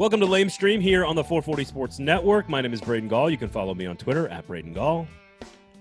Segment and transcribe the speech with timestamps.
[0.00, 2.48] Welcome to Lame Stream here on the 440 Sports Network.
[2.48, 3.28] My name is Braden Gall.
[3.28, 5.06] You can follow me on Twitter at Braden Gall.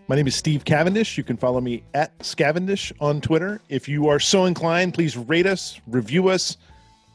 [0.09, 1.17] My name is Steve Cavendish.
[1.17, 3.61] You can follow me at Scavendish on Twitter.
[3.69, 6.57] If you are so inclined, please rate us, review us,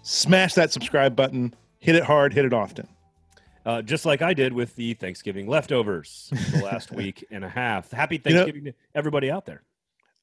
[0.03, 2.89] smash that subscribe button, hit it hard, hit it often.
[3.67, 7.91] Uh, just like I did with the Thanksgiving leftovers the last week and a half.
[7.91, 9.63] Happy Thanksgiving you know, to everybody out there.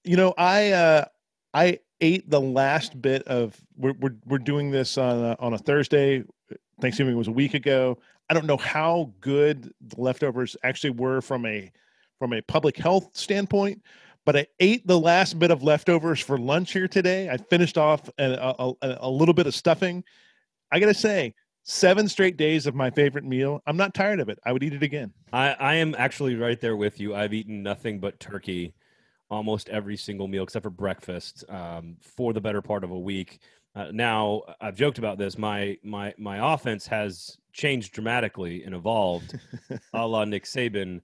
[0.04, 1.06] You know, I uh,
[1.54, 3.56] I ate the last bit of.
[3.78, 6.24] We're we're, we're doing this on a, on a Thursday.
[6.82, 7.98] Thanksgiving was a week ago.
[8.30, 11.72] I don't know how good the leftovers actually were from a
[12.20, 13.82] from a public health standpoint,
[14.26, 17.30] but I ate the last bit of leftovers for lunch here today.
[17.30, 20.04] I finished off a, a, a little bit of stuffing.
[20.72, 23.62] I got to say, seven straight days of my favorite meal.
[23.66, 24.40] I'm not tired of it.
[24.46, 25.14] I would eat it again.
[25.34, 27.16] I, I am actually right there with you.
[27.16, 28.74] I've eaten nothing but turkey
[29.30, 33.40] almost every single meal except for breakfast um, for the better part of a week.
[33.76, 35.38] Uh, now I've joked about this.
[35.38, 39.40] My my my offense has changed dramatically and evolved,
[39.94, 41.02] a la Nick Saban.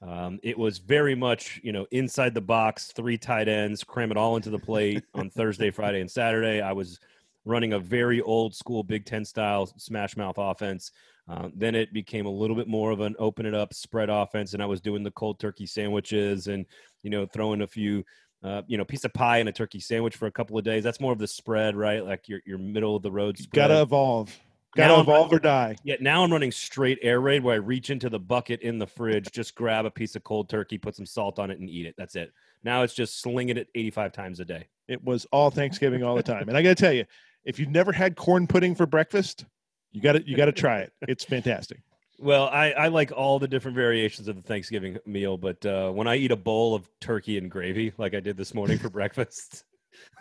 [0.00, 4.16] Um, it was very much you know inside the box, three tight ends, cram it
[4.16, 6.60] all into the plate on Thursday, Friday, and Saturday.
[6.60, 6.98] I was
[7.44, 10.90] running a very old school Big Ten style smash mouth offense.
[11.28, 14.54] Uh, then it became a little bit more of an open it up spread offense,
[14.54, 16.66] and I was doing the cold turkey sandwiches and
[17.02, 18.04] you know throwing a few
[18.42, 20.84] uh, you know, piece of pie and a turkey sandwich for a couple of days.
[20.84, 22.04] That's more of the spread, right?
[22.04, 23.38] Like your your middle of the road.
[23.38, 23.68] Spread.
[23.68, 24.36] Gotta evolve.
[24.76, 25.76] Gotta now evolve or die.
[25.82, 28.86] Yeah, now I'm running straight air raid where I reach into the bucket in the
[28.86, 31.86] fridge, just grab a piece of cold turkey, put some salt on it, and eat
[31.86, 31.94] it.
[31.96, 32.32] That's it.
[32.62, 34.68] Now it's just slinging it 85 times a day.
[34.86, 37.06] It was all Thanksgiving all the time, and I got to tell you,
[37.44, 39.46] if you've never had corn pudding for breakfast,
[39.92, 40.92] you got to you got to try it.
[41.02, 41.80] It's fantastic.
[42.18, 46.08] Well, I, I like all the different variations of the Thanksgiving meal, but uh, when
[46.08, 49.64] I eat a bowl of turkey and gravy, like I did this morning for breakfast,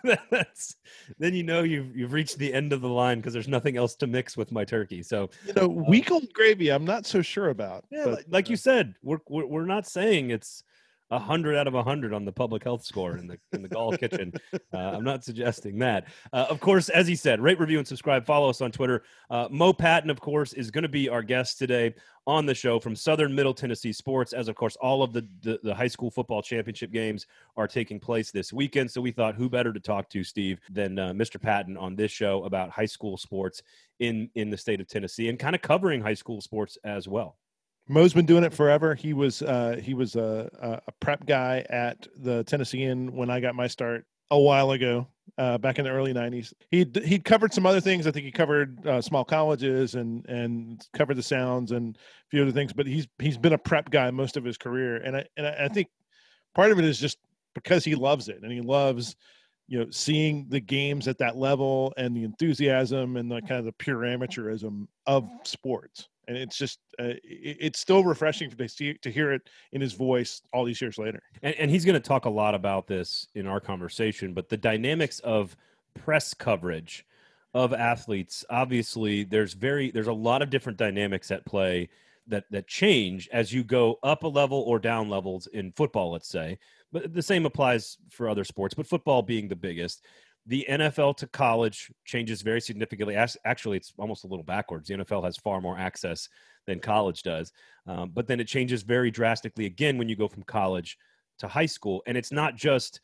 [0.30, 0.75] that's
[1.19, 3.96] then you know you've you've reached the end of the line because there's nothing else
[3.96, 5.02] to mix with my turkey.
[5.02, 7.86] So you know, week old gravy, I'm not so sure about.
[7.90, 10.63] Yeah, but, like, like uh, you said, we're, we're we're not saying it's
[11.09, 13.69] a hundred out of a hundred on the public health score in the in the
[13.69, 14.34] Gall kitchen.
[14.73, 16.07] Uh, I'm not suggesting that.
[16.34, 18.25] Uh, of course, as he said, rate, review, and subscribe.
[18.25, 19.03] Follow us on Twitter.
[19.29, 21.95] Uh, Mo Patton, of course, is going to be our guest today
[22.25, 24.34] on the show from Southern Middle Tennessee Sports.
[24.34, 28.00] As of course, all of the, the the high school football championship games are taking
[28.00, 28.91] place this weekend.
[28.91, 31.41] So we thought, who better to talk to, Steve, than uh, Mr.
[31.41, 33.63] Patton on this show about high school sports
[34.00, 37.38] in in the state of Tennessee and kind of covering high school sports as well.
[37.88, 38.96] Mo's been doing it forever.
[38.96, 43.56] He was uh, he was a, a prep guy at the Tennessean when I got
[43.56, 46.53] my start a while ago, uh, back in the early '90s.
[46.70, 48.06] He he covered some other things.
[48.06, 52.42] I think he covered uh, small colleges and and covered the sounds and a few
[52.42, 52.74] other things.
[52.74, 55.69] But he's he's been a prep guy most of his career, and I and I
[55.69, 55.88] think
[56.54, 57.18] part of it is just
[57.56, 59.16] because he loves it and he loves
[59.68, 63.66] you know seeing the games at that level and the enthusiasm and the kind of
[63.66, 69.09] the pure amateurism of sports and it's just uh, it's still refreshing to see to
[69.09, 71.21] hear it in his voice all these years later.
[71.41, 74.57] And, and he's going to talk a lot about this in our conversation, but the
[74.57, 75.55] dynamics of
[75.95, 77.05] press coverage
[77.53, 81.89] of athletes obviously there's very there's a lot of different dynamics at play
[82.27, 86.27] that that change as you go up a level or down levels in football let's
[86.27, 86.57] say
[86.91, 90.03] but the same applies for other sports but football being the biggest
[90.47, 93.16] the NFL to college changes very significantly.
[93.16, 94.88] Actually, it's almost a little backwards.
[94.88, 96.30] The NFL has far more access
[96.66, 97.52] than college does,
[97.85, 100.97] um, but then it changes very drastically again when you go from college
[101.40, 102.02] to high school.
[102.07, 103.02] And it's not just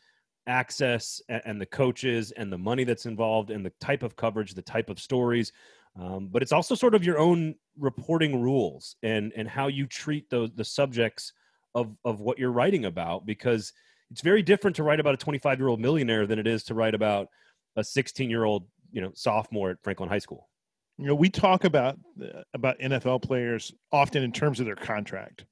[0.48, 4.62] access and, the coaches and the money that's involved and the type of coverage, the
[4.62, 5.52] type of stories,
[6.00, 10.30] um, but it's also sort of your own reporting rules and and how you treat
[10.30, 11.34] those the subjects
[11.76, 13.74] of of what you're writing about because
[14.12, 16.74] it's very different to write about a 25 year old millionaire than it is to
[16.74, 17.28] write about
[17.76, 20.50] a 16 year old you know sophomore at franklin high school
[20.98, 25.46] you know we talk about uh, about nfl players often in terms of their contract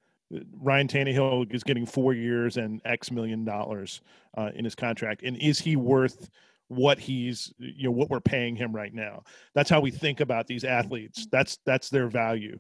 [0.59, 4.01] Ryan Tannehill is getting four years and X million dollars
[4.37, 6.29] uh, in his contract, and is he worth
[6.67, 9.23] what he's you know what we're paying him right now?
[9.53, 11.27] That's how we think about these athletes.
[11.31, 12.59] That's that's their value.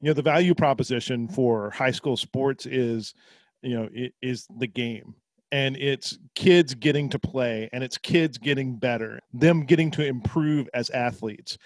[0.00, 3.14] You know, the value proposition for high school sports is
[3.62, 5.14] you know it is the game.
[5.50, 10.68] And it's kids getting to play and it's kids getting better them getting to improve
[10.74, 11.56] as athletes.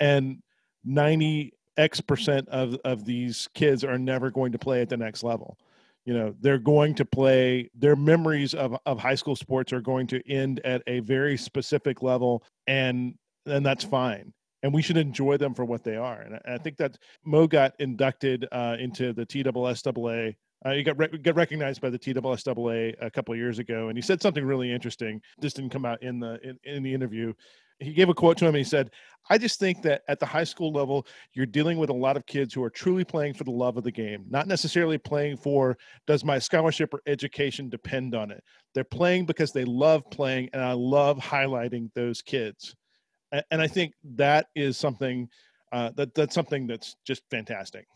[0.00, 0.42] And
[0.84, 5.22] 90 x percent of of these kids are never going to play at the next
[5.22, 5.56] level.
[6.04, 10.06] You know they're going to play their memories of, of high school sports are going
[10.08, 13.14] to end at a very specific level and
[13.46, 14.32] and that's fine.
[14.64, 16.20] And we should enjoy them for what they are.
[16.20, 20.98] And i, I think that mo got inducted uh, into the TSSAA uh, he got
[20.98, 24.72] re- got recognized by the TWSWA a couple years ago, and he said something really
[24.72, 25.20] interesting.
[25.38, 27.32] This didn't come out in the in, in the interview.
[27.80, 28.48] he gave a quote to him.
[28.48, 28.90] And he said,
[29.30, 32.26] I just think that at the high school level, you're dealing with a lot of
[32.26, 35.78] kids who are truly playing for the love of the game, not necessarily playing for
[36.06, 38.42] does my scholarship or education depend on it.
[38.74, 42.74] They're playing because they love playing, and I love highlighting those kids.
[43.50, 45.28] And I think that is something
[45.70, 47.86] uh, that that's something that's just fantastic.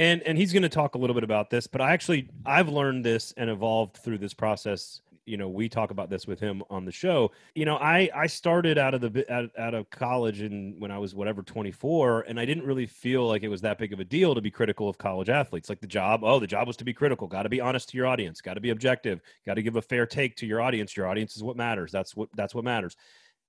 [0.00, 2.70] And and he's going to talk a little bit about this, but I actually I've
[2.70, 5.02] learned this and evolved through this process.
[5.26, 7.32] You know we talk about this with him on the show.
[7.54, 10.96] You know i i started out of the out, out of college and when i
[10.96, 14.04] was whatever 24 and i didn't really feel like it was that big of a
[14.04, 15.68] deal to be critical of college athletes.
[15.68, 17.28] Like the job oh the job was to be critical.
[17.28, 18.40] Got to be honest to your audience.
[18.40, 19.20] Got to be objective.
[19.44, 20.96] Got to give a fair take to your audience.
[20.96, 21.92] Your audience is what matters.
[21.92, 22.96] That's what that's what matters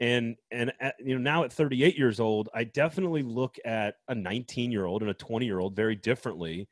[0.02, 4.16] and and at, you know now at 38 years old i definitely look at a
[4.16, 6.68] 19 year old and a 20 year old very differently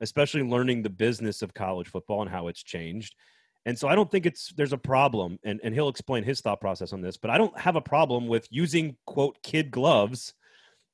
[0.00, 3.14] especially learning the business of college football and how it's changed
[3.68, 6.58] and so I don't think it's there's a problem, and, and he'll explain his thought
[6.58, 10.32] process on this, but I don't have a problem with using quote kid gloves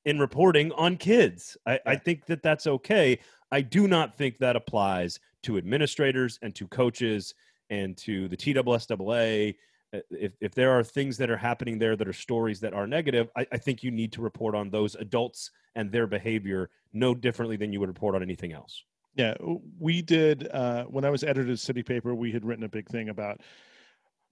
[0.04, 1.56] in reporting on kids.
[1.66, 1.78] I, yeah.
[1.86, 3.20] I think that that's okay.
[3.52, 7.34] I do not think that applies to administrators and to coaches
[7.70, 9.54] and to the TSSAA.
[9.94, 12.86] Uh, if, if there are things that are happening there that are stories that are
[12.86, 17.14] negative, I, I think you need to report on those adults and their behavior no
[17.14, 18.84] differently than you would report on anything else.
[19.16, 19.34] Yeah,
[19.78, 20.48] we did.
[20.52, 23.40] Uh, when I was editor of City Paper, we had written a big thing about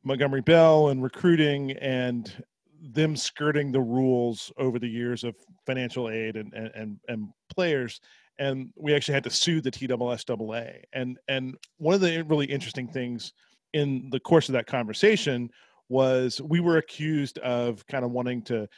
[0.03, 2.33] Montgomery Bell and recruiting and
[2.81, 5.37] them skirting the rules over the years of
[5.67, 8.01] financial aid and and and, and players.
[8.41, 10.83] And we actually had to sue the TSSAA.
[10.93, 13.33] And and one of the really interesting things
[13.73, 15.51] in the course of that conversation
[15.89, 18.69] was we were accused of kind of wanting to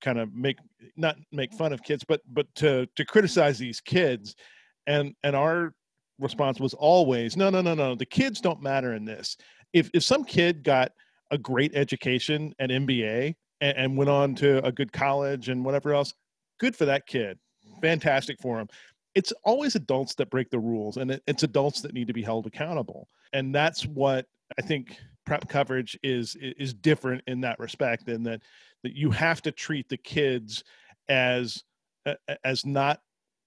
[0.00, 0.58] kind of make
[0.96, 4.34] not make fun of kids, but but to to criticize these kids.
[4.86, 5.74] And and our
[6.18, 9.36] response was always no no no no the kids don't matter in this.
[9.72, 10.92] If if some kid got
[11.30, 15.94] a great education at mba and, and went on to a good college and whatever
[15.94, 16.12] else
[16.58, 17.38] good for that kid.
[17.80, 18.68] Fantastic for him.
[19.14, 22.22] It's always adults that break the rules and it, it's adults that need to be
[22.22, 23.08] held accountable.
[23.32, 24.26] And that's what
[24.58, 28.40] i think prep coverage is is different in that respect in that
[28.82, 30.64] that you have to treat the kids
[31.08, 31.62] as
[32.44, 33.00] as not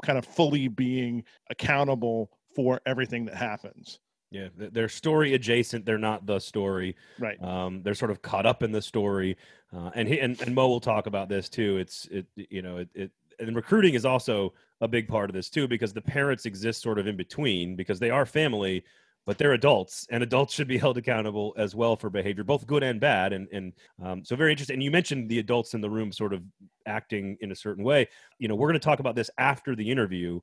[0.03, 3.99] kind of fully being accountable for everything that happens.
[4.31, 5.85] Yeah, they're story adjacent.
[5.85, 6.95] They're not the story.
[7.19, 7.41] Right.
[7.41, 9.37] Um, they're sort of caught up in the story.
[9.73, 11.77] Uh, and he and, and Mo will talk about this too.
[11.77, 15.49] It's it you know it, it and recruiting is also a big part of this
[15.49, 18.83] too because the parents exist sort of in between because they are family
[19.25, 22.83] but they're adults and adults should be held accountable as well for behavior both good
[22.83, 23.73] and bad and and
[24.03, 26.41] um, so very interesting and you mentioned the adults in the room sort of
[26.85, 28.07] acting in a certain way.
[28.39, 30.39] You know we're going to talk about this after the interview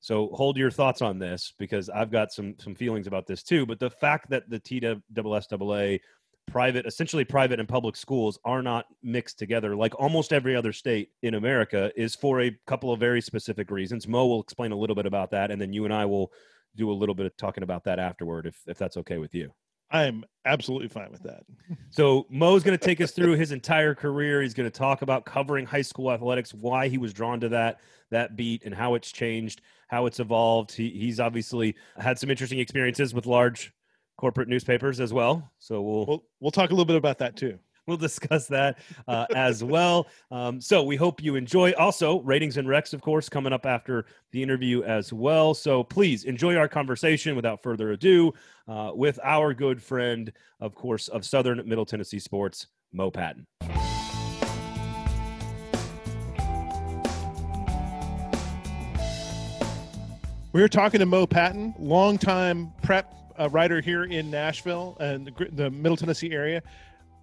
[0.00, 3.64] so hold your thoughts on this because i've got some some feelings about this too
[3.64, 6.00] but the fact that the TSSAA
[6.46, 11.10] private essentially private and public schools are not mixed together like almost every other state
[11.22, 14.06] in america is for a couple of very specific reasons.
[14.06, 16.30] Mo will explain a little bit about that and then you and i will
[16.76, 19.52] do a little bit of talking about that afterward, if if that's okay with you.
[19.90, 21.44] I'm absolutely fine with that.
[21.90, 24.42] so Mo's going to take us through his entire career.
[24.42, 27.80] He's going to talk about covering high school athletics, why he was drawn to that
[28.10, 30.72] that beat, and how it's changed, how it's evolved.
[30.72, 33.72] He, he's obviously had some interesting experiences with large
[34.16, 35.50] corporate newspapers as well.
[35.58, 39.26] So we'll we'll, we'll talk a little bit about that too we'll discuss that uh,
[39.34, 40.08] as well.
[40.30, 41.72] Um, so we hope you enjoy.
[41.72, 45.54] Also, ratings and recs, of course, coming up after the interview as well.
[45.54, 48.34] So please enjoy our conversation without further ado
[48.66, 53.46] uh, with our good friend, of course, of Southern Middle Tennessee Sports, Mo Patton.
[60.52, 65.70] We're talking to Mo Patton, longtime prep uh, writer here in Nashville and the, the
[65.70, 66.62] Middle Tennessee area.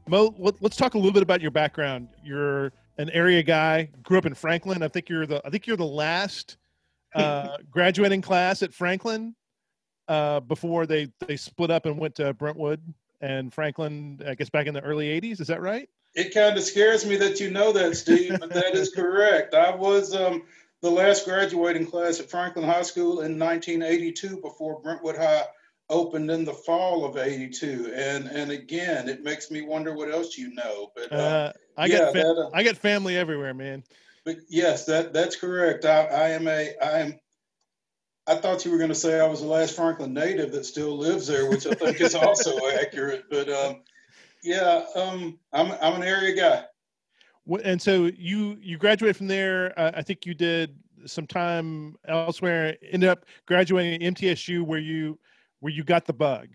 [0.08, 2.10] Mo, let's talk a little bit about your background.
[2.24, 4.84] You're an area guy, grew up in Franklin.
[4.84, 6.58] I think you're the I think you're the last
[7.16, 9.36] uh, graduating class at Franklin
[10.08, 12.82] uh, before they they split up and went to Brentwood
[13.22, 14.22] and Franklin.
[14.28, 15.40] I guess back in the early '80s.
[15.40, 15.90] Is that right?
[16.16, 19.56] It kind of scares me that you know that, Steve, but that is correct.
[19.56, 20.44] I was um,
[20.82, 25.46] the last graduating class at Franklin High School in 1982 before Brentwood High
[25.90, 30.38] opened in the fall of 82 and and again it makes me wonder what else
[30.38, 33.84] you know but uh, uh, i yeah, get that, uh, i got family everywhere man.
[34.26, 35.86] But yes that that's correct.
[35.86, 37.20] I i am a i am
[38.28, 40.98] i thought you were going to say i was the last franklin native that still
[40.98, 43.82] lives there which i think is also accurate but um
[44.42, 46.64] yeah um i'm i'm an area guy.
[47.66, 49.78] And so you you graduated from there.
[49.78, 55.20] Uh, i think you did some time elsewhere ended up graduating at mtsu where you
[55.64, 56.50] where you got the bug.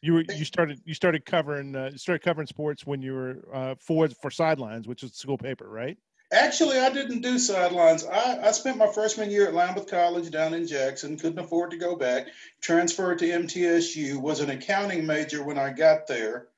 [0.00, 3.74] You were you started you started covering uh, started covering sports when you were uh,
[3.78, 5.98] for for sidelines, which is school paper, right?
[6.32, 8.06] Actually, I didn't do sidelines.
[8.06, 11.18] I, I spent my freshman year at Lambuth College down in Jackson.
[11.18, 12.28] Couldn't afford to go back.
[12.62, 14.16] Transferred to MTSU.
[14.18, 16.48] Was an accounting major when I got there,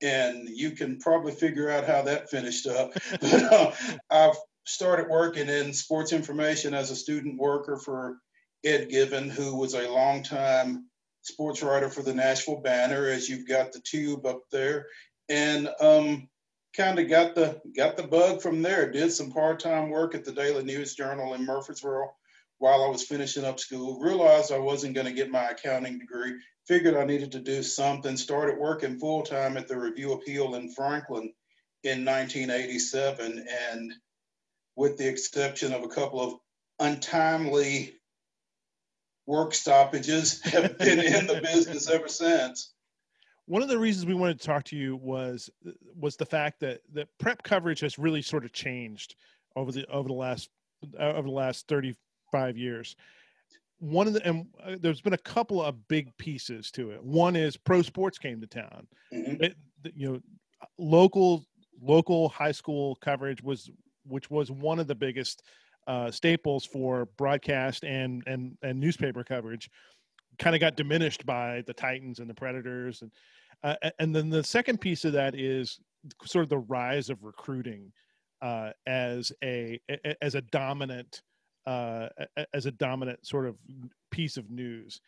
[0.00, 2.92] and you can probably figure out how that finished up.
[3.20, 3.72] but uh,
[4.08, 4.32] I
[4.66, 8.18] started working in sports information as a student worker for
[8.64, 10.86] Ed Given, who was a longtime
[11.26, 14.86] sports writer for the Nashville Banner, as you've got the tube up there,
[15.28, 16.28] and um,
[16.76, 18.90] kind of got the got the bug from there.
[18.90, 22.10] Did some part time work at the Daily News Journal in Murfreesboro
[22.58, 24.00] while I was finishing up school.
[24.00, 26.34] Realized I wasn't going to get my accounting degree.
[26.66, 28.16] Figured I needed to do something.
[28.16, 31.32] Started working full time at the Review Appeal in Franklin
[31.82, 33.92] in 1987, and
[34.76, 36.34] with the exception of a couple of
[36.78, 37.95] untimely
[39.26, 42.72] work stoppages, have been in the business ever since.
[43.46, 45.48] One of the reasons we wanted to talk to you was
[45.94, 49.14] was the fact that that prep coverage has really sort of changed
[49.54, 50.50] over the over the last
[50.98, 52.96] over the last 35 years.
[53.78, 57.02] One of the and uh, there's been a couple of big pieces to it.
[57.02, 58.88] One is pro sports came to town.
[59.12, 59.44] Mm-hmm.
[59.44, 59.56] It,
[59.94, 60.20] you know,
[60.78, 61.46] local
[61.80, 63.70] local high school coverage was
[64.08, 65.42] which was one of the biggest
[65.86, 69.70] uh, staples for broadcast and and and newspaper coverage
[70.38, 73.10] kind of got diminished by the Titans and the Predators and
[73.62, 75.80] uh, and then the second piece of that is
[76.24, 77.92] sort of the rise of recruiting
[78.42, 79.80] uh, as a
[80.20, 81.22] as a dominant
[81.66, 82.08] uh,
[82.54, 83.56] as a dominant sort of
[84.10, 85.00] piece of news.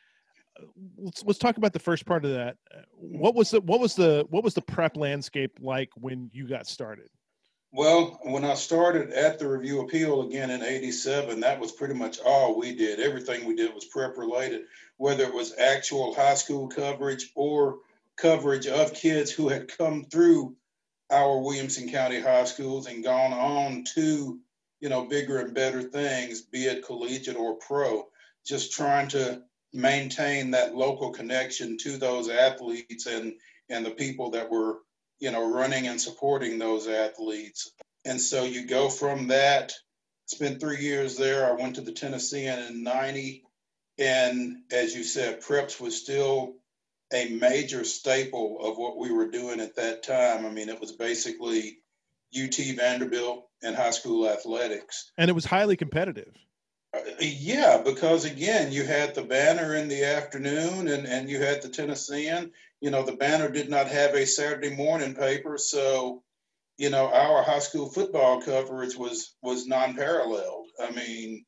[0.97, 2.57] Let's let's talk about the first part of that.
[2.95, 6.67] What was the what was the what was the prep landscape like when you got
[6.67, 7.09] started?
[7.73, 12.19] Well, when I started at the Review Appeal again in 87, that was pretty much
[12.19, 12.99] all we did.
[12.99, 14.63] Everything we did was prep related,
[14.97, 17.81] whether it was actual high school coverage or
[18.17, 20.57] coverage of kids who had come through
[21.11, 24.41] our Williamson County high schools and gone on to,
[24.81, 28.09] you know, bigger and better things, be it collegiate or pro,
[28.47, 29.43] just trying to
[29.75, 33.35] maintain that local connection to those athletes and
[33.69, 34.79] and the people that were
[35.19, 37.71] you know, running and supporting those athletes.
[38.05, 39.73] And so you go from that,
[40.27, 41.49] spent three years there.
[41.49, 43.45] I went to the Tennessean in 90.
[43.99, 46.55] And as you said, preps was still
[47.13, 50.47] a major staple of what we were doing at that time.
[50.47, 51.79] I mean, it was basically
[52.37, 55.11] UT Vanderbilt and high school athletics.
[55.17, 56.33] And it was highly competitive.
[57.21, 61.69] Yeah, because again, you had the banner in the afternoon and, and you had the
[61.69, 66.23] Tennessean you know, the Banner did not have a Saturday morning paper, so
[66.77, 70.69] you know, our high school football coverage was was non-paralleled.
[70.81, 71.45] I mean,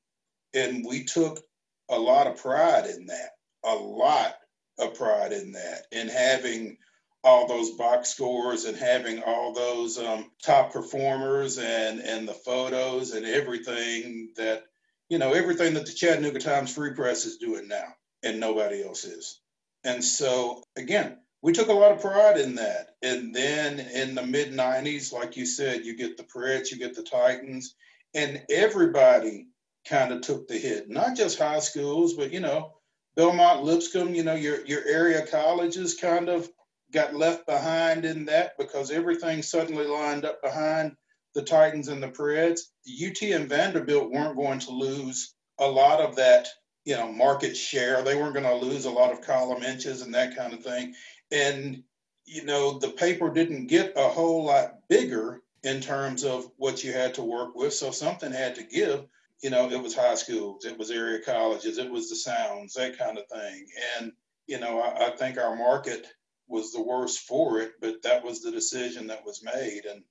[0.55, 1.41] and we took
[1.89, 3.31] a lot of pride in that,
[3.65, 4.35] a lot
[4.79, 6.79] of pride in that, in having
[7.23, 13.13] all those box scores and having all those um, top performers and and the photos
[13.13, 14.65] and everything that
[15.11, 19.05] you know everything that the Chattanooga Times Free Press is doing now, and nobody else
[19.05, 19.41] is.
[19.85, 22.91] And so, again, we took a lot of pride in that.
[23.03, 26.95] And then in the mid 90s, like you said, you get the Preds, you get
[26.95, 27.75] the Titans,
[28.15, 29.49] and everybody
[29.89, 32.75] kind of took the hit, not just high schools, but, you know,
[33.17, 36.49] Belmont, Lipscomb, you know, your, your area colleges kind of
[36.93, 40.95] got left behind in that because everything suddenly lined up behind
[41.35, 42.61] the Titans and the Preds.
[42.89, 46.49] UT and Vanderbilt weren't going to lose a lot of that
[46.85, 48.03] you know market share.
[48.03, 50.95] They weren't going to lose a lot of column inches and that kind of thing.
[51.31, 51.83] And
[52.25, 56.93] you know the paper didn't get a whole lot bigger in terms of what you
[56.93, 57.75] had to work with.
[57.75, 59.05] So something had to give.
[59.43, 62.99] You know it was high schools it was area colleges it was the sounds that
[62.99, 63.67] kind of thing.
[63.99, 64.13] And
[64.47, 66.07] you know I, I think our market
[66.49, 69.83] was the worst for it but that was the decision that was made.
[69.89, 70.03] And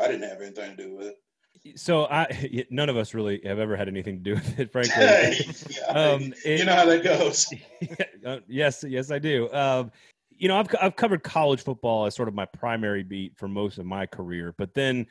[0.00, 1.16] i didn't have anything to do with it
[1.74, 5.74] so I, none of us really have ever had anything to do with it, frankly.
[5.76, 7.52] yeah, um, it, you know how that goes.
[8.24, 9.48] Uh, yes, yes, I do.
[9.52, 9.92] Um,
[10.30, 13.78] you know, I've I've covered college football as sort of my primary beat for most
[13.78, 15.06] of my career, but then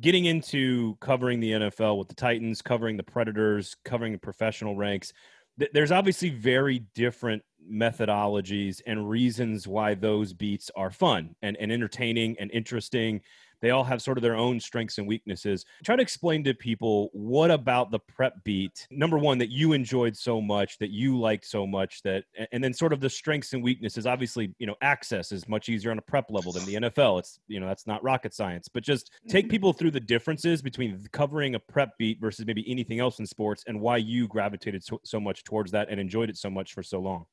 [0.00, 5.14] getting into covering the NFL with the Titans, covering the Predators, covering the professional ranks,
[5.58, 7.42] th- there's obviously very different
[7.72, 13.22] methodologies and reasons why those beats are fun and, and entertaining and interesting
[13.60, 15.64] they all have sort of their own strengths and weaknesses.
[15.84, 20.16] Try to explain to people what about the prep beat, number one, that you enjoyed
[20.16, 23.62] so much, that you liked so much, that, and then sort of the strengths and
[23.62, 24.06] weaknesses.
[24.06, 27.18] Obviously, you know, access is much easier on a prep level than the NFL.
[27.18, 29.50] It's, you know, that's not rocket science, but just take mm-hmm.
[29.50, 33.64] people through the differences between covering a prep beat versus maybe anything else in sports
[33.66, 36.82] and why you gravitated so, so much towards that and enjoyed it so much for
[36.82, 37.26] so long.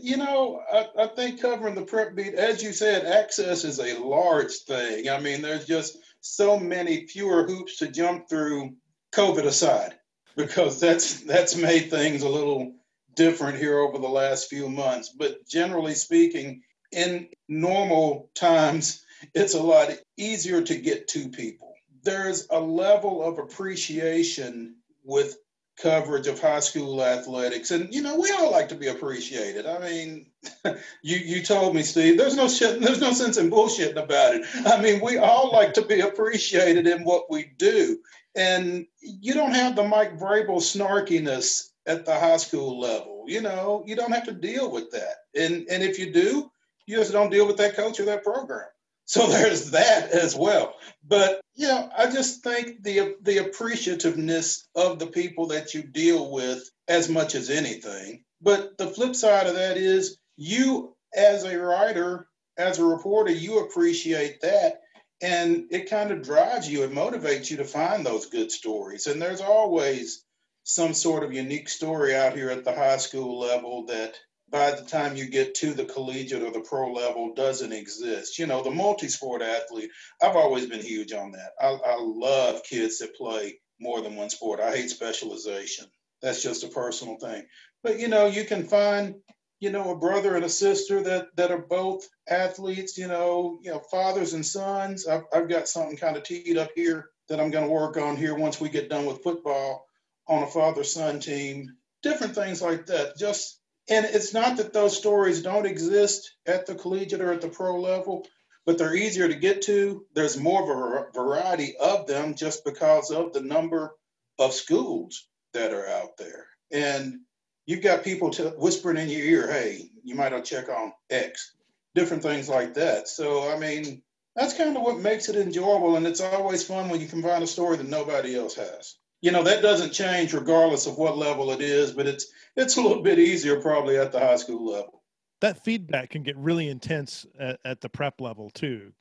[0.00, 3.98] You know, I, I, think covering the prep beat, as you said, access is a
[3.98, 5.08] large thing.
[5.08, 8.74] I mean, there's just so many fewer hoops to jump through,
[9.12, 9.94] COVID aside,
[10.36, 12.74] because that's that's made things a little
[13.16, 15.08] different here over the last few months.
[15.08, 21.74] But generally speaking, in normal times, it's a lot easier to get to people.
[22.02, 25.36] There's a level of appreciation with
[25.82, 27.70] coverage of high school athletics.
[27.70, 29.66] And you know, we all like to be appreciated.
[29.66, 30.26] I mean,
[31.02, 34.46] you you told me, Steve, there's no shit, there's no sense in bullshitting about it.
[34.66, 37.98] I mean, we all like to be appreciated in what we do.
[38.36, 43.24] And you don't have the Mike Vrabel snarkiness at the high school level.
[43.26, 45.16] You know, you don't have to deal with that.
[45.34, 46.50] And and if you do,
[46.86, 48.66] you just don't deal with that coach or that program.
[49.10, 50.76] So there's that as well.
[51.04, 56.30] But you know, I just think the the appreciativeness of the people that you deal
[56.30, 58.22] with as much as anything.
[58.40, 63.58] But the flip side of that is you as a writer, as a reporter, you
[63.58, 64.80] appreciate that.
[65.20, 69.08] And it kind of drives you, it motivates you to find those good stories.
[69.08, 70.24] And there's always
[70.62, 74.14] some sort of unique story out here at the high school level that
[74.50, 78.38] by the time you get to the collegiate or the pro level doesn't exist.
[78.38, 79.90] You know, the multi-sport athlete,
[80.22, 81.52] I've always been huge on that.
[81.60, 84.60] I, I love kids that play more than one sport.
[84.60, 85.86] I hate specialization.
[86.20, 87.46] That's just a personal thing.
[87.82, 89.14] But you know, you can find,
[89.60, 93.70] you know, a brother and a sister that that are both athletes, you know, you
[93.70, 95.06] know, fathers and sons.
[95.06, 98.16] I've, I've got something kind of teed up here that I'm going to work on
[98.16, 99.86] here once we get done with football
[100.26, 101.70] on a father-son team.
[102.02, 103.16] Different things like that.
[103.16, 107.48] Just and it's not that those stories don't exist at the collegiate or at the
[107.48, 108.26] pro level,
[108.66, 110.04] but they're easier to get to.
[110.14, 113.92] There's more of a variety of them just because of the number
[114.38, 116.46] of schools that are out there.
[116.70, 117.20] And
[117.66, 121.54] you've got people to, whispering in your ear, hey, you might have check on X,
[121.94, 123.08] different things like that.
[123.08, 124.02] So, I mean,
[124.36, 125.96] that's kind of what makes it enjoyable.
[125.96, 129.30] And it's always fun when you can find a story that nobody else has you
[129.30, 133.02] know that doesn't change regardless of what level it is but it's it's a little
[133.02, 135.02] bit easier probably at the high school level.
[135.40, 138.92] That feedback can get really intense at, at the prep level too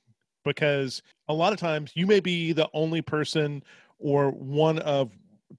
[0.45, 3.63] because a lot of times you may be the only person
[3.97, 5.11] or one of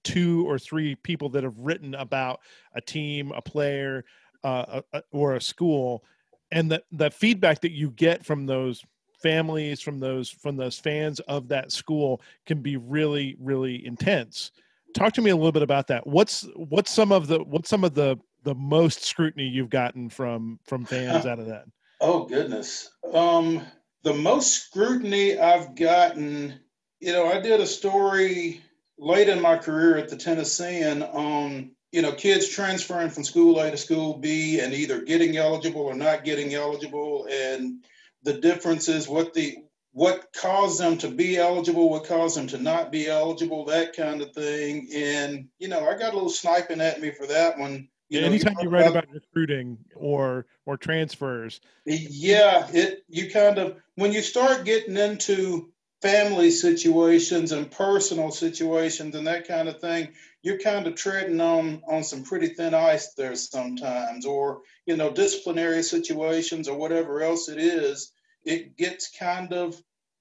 [0.05, 2.41] two or three people that have written about
[2.75, 4.05] a team a player
[4.45, 6.05] uh, a, or a school
[6.53, 8.83] and the, the feedback that you get from those
[9.23, 14.53] families from those from those fans of that school can be really really intense.
[14.95, 16.07] Talk to me a little bit about that.
[16.07, 20.59] What's what's some of the what's some of the the most scrutiny you've gotten from
[20.65, 21.65] from fans out of that?
[22.03, 22.89] Oh goodness.
[23.13, 23.61] Um
[24.03, 26.59] the most scrutiny i've gotten
[27.01, 28.63] you know i did a story
[28.99, 33.71] late in my career at the tennessean on you know kids transferring from school a
[33.71, 37.27] to school b and either getting eligible or not getting eligible.
[37.31, 37.85] And
[38.23, 39.59] the differences, what the
[39.93, 44.23] what caused them to be eligible, what caused them to not be eligible, that kind
[44.23, 44.89] of thing.
[44.95, 47.89] And you know, I got a little sniping at me for that one.
[48.09, 53.05] You yeah, know, anytime you, you write about, about recruiting or or transfers, yeah, it
[53.09, 55.71] you kind of when you start getting into
[56.03, 60.09] family situations and personal situations and that kind of thing,
[60.43, 65.11] you're kind of treading on on some pretty thin ice there sometimes or you know
[65.11, 68.13] disciplinary situations or whatever else it is
[68.45, 69.81] it gets kind of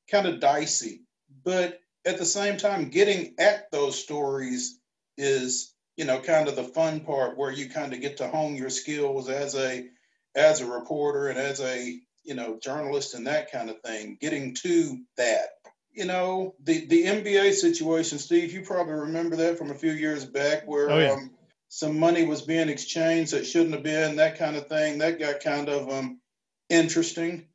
[0.10, 1.02] kind of dicey.
[1.44, 4.80] But at the same time getting at those stories
[5.18, 8.56] is you know kind of the fun part where you kind of get to hone
[8.56, 9.88] your skills as a
[10.36, 14.54] as a reporter and as a you know journalist and that kind of thing getting
[14.56, 15.50] to that
[15.94, 20.26] you know, the, the MBA situation, Steve, you probably remember that from a few years
[20.26, 21.12] back where oh, yeah.
[21.12, 21.32] um,
[21.68, 25.00] some money was being exchanged that shouldn't have been, that kind of thing.
[25.00, 26.20] That got kind of um,
[26.70, 27.48] interesting.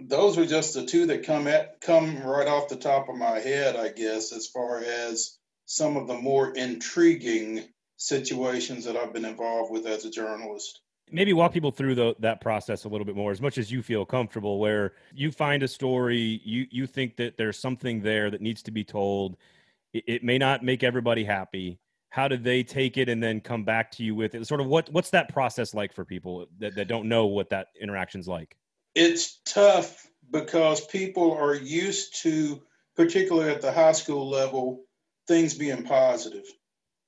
[0.00, 3.40] Those are just the two that come at come right off the top of my
[3.40, 7.64] head, I guess, as far as some of the more intriguing
[7.96, 12.40] situations that I've been involved with as a journalist maybe walk people through the, that
[12.40, 15.68] process a little bit more as much as you feel comfortable where you find a
[15.68, 19.36] story you you think that there's something there that needs to be told.
[19.92, 21.78] It, it, may not make everybody happy.
[22.10, 24.46] How do they take it and then come back to you with it?
[24.46, 27.68] Sort of what what's that process like for people that, that don't know what that
[27.80, 28.56] interaction's like?
[28.94, 32.62] It's tough because people are used to
[32.96, 34.84] particularly at the high school level
[35.28, 36.44] things being positive.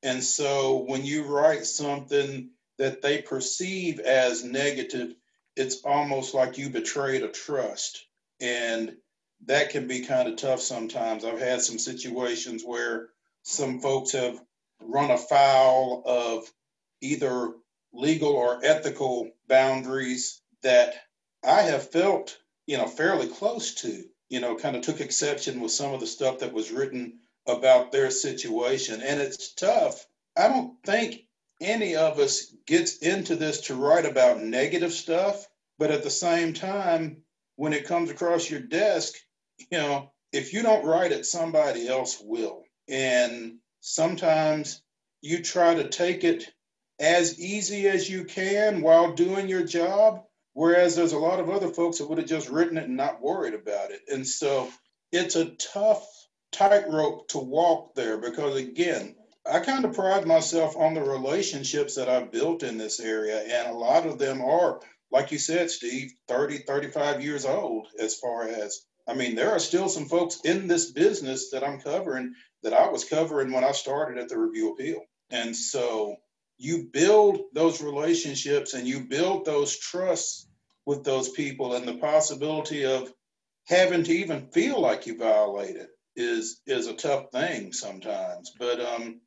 [0.02, 5.14] And so when you write something that they perceive as negative,
[5.54, 8.06] it's almost like you betrayed a trust.
[8.40, 8.96] And
[9.44, 11.22] that can be kind of tough sometimes.
[11.22, 13.08] I've had some situations where
[13.42, 14.40] some folks have
[14.82, 16.50] run afoul of
[17.02, 17.52] either
[17.92, 20.94] legal or ethical boundaries that
[21.44, 25.72] I have felt, you know, fairly close to, you know, kind of took exception with
[25.72, 29.02] some of the stuff that was written about their situation.
[29.02, 30.06] And it's tough.
[30.34, 31.26] I don't think
[31.60, 35.46] any of us gets into this to write about negative stuff,
[35.78, 37.18] but at the same time,
[37.56, 39.14] when it comes across your desk,
[39.58, 42.64] you know, if you don't write it, somebody else will.
[42.88, 44.82] And sometimes
[45.20, 46.50] you try to take it
[46.98, 50.22] as easy as you can while doing your job.
[50.52, 53.22] Whereas there's a lot of other folks that would have just written it and not
[53.22, 54.00] worried about it.
[54.12, 54.68] And so
[55.12, 56.06] it's a tough
[56.52, 59.14] tightrope to walk there because, again,
[59.46, 63.38] I kind of pride myself on the relationships that I've built in this area.
[63.40, 68.16] And a lot of them are, like you said, Steve, 30, 35 years old, as
[68.16, 72.34] far as, I mean, there are still some folks in this business that I'm covering
[72.62, 75.00] that I was covering when I started at the Review Appeal.
[75.30, 76.16] And so
[76.58, 80.46] you build those relationships and you build those trusts
[80.84, 83.12] with those people and the possibility of
[83.66, 89.20] having to even feel like you violated is is a tough thing sometimes but um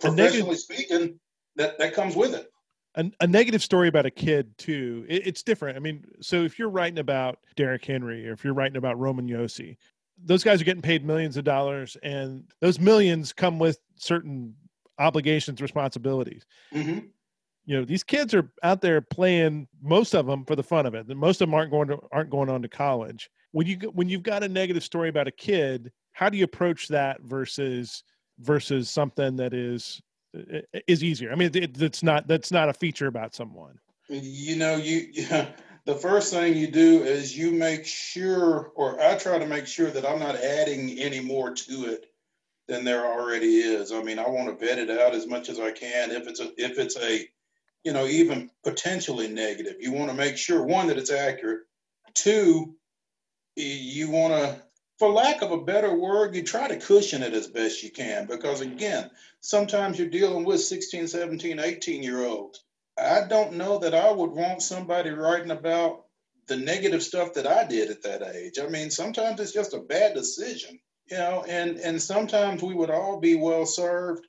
[0.00, 1.20] professionally negative, speaking
[1.56, 2.50] that that comes with it
[2.96, 6.58] a, a negative story about a kid too it, it's different i mean so if
[6.58, 9.76] you're writing about Derrick henry or if you're writing about roman josi
[10.24, 14.54] those guys are getting paid millions of dollars and those millions come with certain
[14.98, 16.46] obligations, responsibilities.
[16.74, 17.06] Mm-hmm.
[17.66, 20.94] You know, these kids are out there playing most of them for the fun of
[20.94, 21.08] it.
[21.08, 23.28] Most of them aren't going to aren't going on to college.
[23.50, 26.86] When you when you've got a negative story about a kid, how do you approach
[26.88, 28.04] that versus
[28.38, 30.00] versus something that is
[30.86, 31.32] is easier?
[31.32, 33.78] I mean, it, it's not that's not a feature about someone.
[34.08, 35.12] You know, you
[35.86, 39.90] the first thing you do is you make sure, or I try to make sure
[39.90, 42.06] that I'm not adding any more to it
[42.68, 43.92] than there already is.
[43.92, 46.10] I mean, I want to vet it out as much as I can.
[46.10, 47.28] If it's a, if it's a,
[47.84, 51.60] you know, even potentially negative, you want to make sure one that it's accurate.
[52.14, 52.74] Two,
[53.54, 54.62] you want to,
[54.98, 58.26] for lack of a better word, you try to cushion it as best you can
[58.26, 62.62] because again, sometimes you're dealing with 16, 17, 18 year olds.
[62.98, 66.04] I don't know that I would want somebody writing about
[66.46, 68.58] the negative stuff that I did at that age.
[68.58, 70.78] I mean, sometimes it's just a bad decision
[71.10, 74.26] you know and and sometimes we would all be well served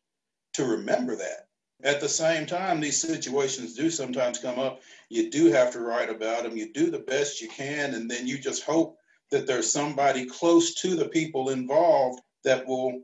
[0.54, 1.48] to remember that
[1.84, 6.10] at the same time these situations do sometimes come up you do have to write
[6.10, 8.98] about them you do the best you can and then you just hope
[9.32, 13.02] that there's somebody close to the people involved that will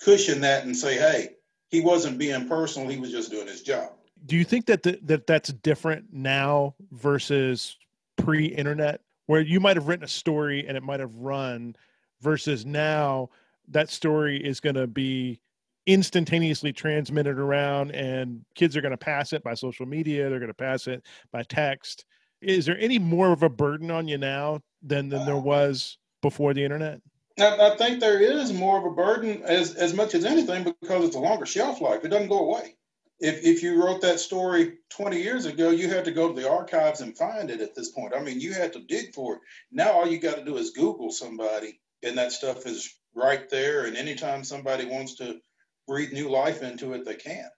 [0.00, 1.30] cushion that and say hey
[1.74, 3.90] he wasn't being personal he was just doing his job.
[4.26, 7.76] Do you think that the, that that's different now versus
[8.16, 11.74] pre-internet where you might have written a story and it might have run
[12.20, 13.28] versus now
[13.68, 15.40] that story is going to be
[15.86, 20.48] instantaneously transmitted around and kids are going to pass it by social media they're going
[20.48, 22.04] to pass it by text?
[22.40, 26.54] Is there any more of a burden on you now than than there was before
[26.54, 27.00] the internet
[27.36, 31.16] I, think there is more of a burden as as much as anything because it's
[31.16, 32.76] a longer shelf life it doesn't go away
[33.18, 36.48] if if you wrote that story 20 years ago you had to go to the
[36.48, 39.40] archives and find it at this point i mean you had to dig for it
[39.72, 43.84] now all you got to do is google somebody and that stuff is right there.
[43.84, 45.40] And anytime somebody wants to
[45.86, 47.48] breathe new life into it, they can.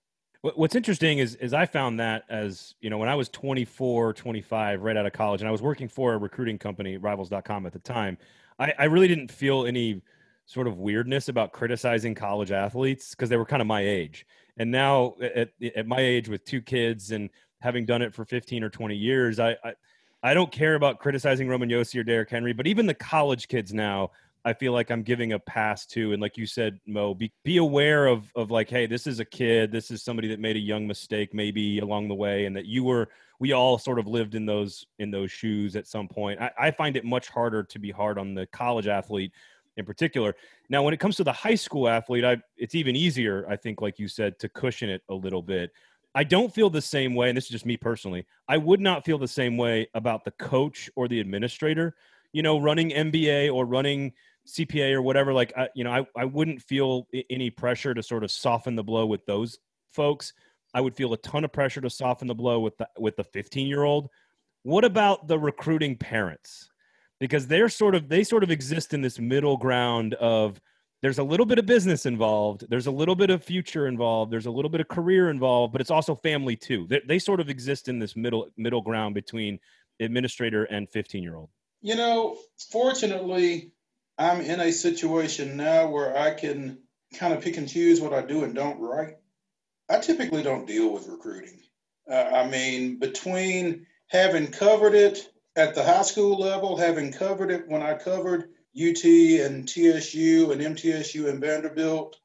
[0.42, 4.82] What's interesting is, is I found that as, you know, when I was 24, 25,
[4.82, 7.78] right out of college, and I was working for a recruiting company, rivals.com at the
[7.78, 8.18] time,
[8.58, 10.02] I, I really didn't feel any
[10.44, 14.26] sort of weirdness about criticizing college athletes because they were kind of my age.
[14.56, 18.62] And now at, at my age with two kids and having done it for 15
[18.62, 19.72] or 20 years, I, I,
[20.22, 23.74] I don't care about criticizing Roman Josi or Derrick Henry, but even the college kids
[23.74, 24.12] now,
[24.46, 26.12] I feel like I'm giving a pass to.
[26.12, 29.24] And like you said, Mo, be, be aware of of like, hey, this is a
[29.24, 29.72] kid.
[29.72, 32.84] This is somebody that made a young mistake maybe along the way, and that you
[32.84, 33.08] were.
[33.38, 36.40] We all sort of lived in those in those shoes at some point.
[36.40, 39.32] I, I find it much harder to be hard on the college athlete
[39.76, 40.34] in particular.
[40.68, 43.82] Now, when it comes to the high school athlete, I, it's even easier, I think,
[43.82, 45.70] like you said, to cushion it a little bit.
[46.14, 48.24] I don't feel the same way, and this is just me personally.
[48.48, 51.94] I would not feel the same way about the coach or the administrator,
[52.32, 54.14] you know, running MBA or running
[54.46, 58.24] CPA or whatever, like I, you know, I, I wouldn't feel any pressure to sort
[58.24, 59.58] of soften the blow with those
[59.92, 60.32] folks.
[60.74, 63.24] I would feel a ton of pressure to soften the blow with the with the
[63.24, 64.08] 15 year old.
[64.62, 66.68] What about the recruiting parents?
[67.18, 70.60] Because they're sort of they sort of exist in this middle ground of
[71.02, 74.46] there's a little bit of business involved, there's a little bit of future involved, there's
[74.46, 76.86] a little bit of career involved, but it's also family too.
[76.88, 79.58] They, they sort of exist in this middle middle ground between
[80.00, 81.50] administrator and 15 year old.
[81.80, 82.36] You know,
[82.70, 83.72] fortunately,
[84.18, 86.78] I'm in a situation now where I can
[87.14, 89.16] kind of pick and choose what I do and don't write.
[89.88, 91.60] I typically don't deal with recruiting.
[92.10, 97.68] Uh, I mean, between having covered it at the high school level, having covered it
[97.68, 102.16] when I covered UT and TSU and MTSU and Vanderbilt,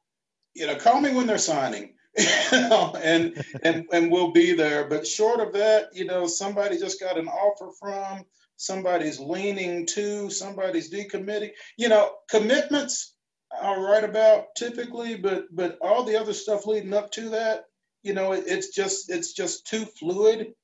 [0.54, 1.94] you know, call me when they're signing.
[2.52, 4.84] and and and we'll be there.
[4.84, 8.24] But short of that, you know, somebody just got an offer from,
[8.56, 11.50] somebody's leaning to, somebody's decommitting.
[11.76, 13.14] You know, commitments
[13.60, 17.64] I'll write about typically, but but all the other stuff leading up to that,
[18.02, 20.54] you know, it, it's just it's just too fluid.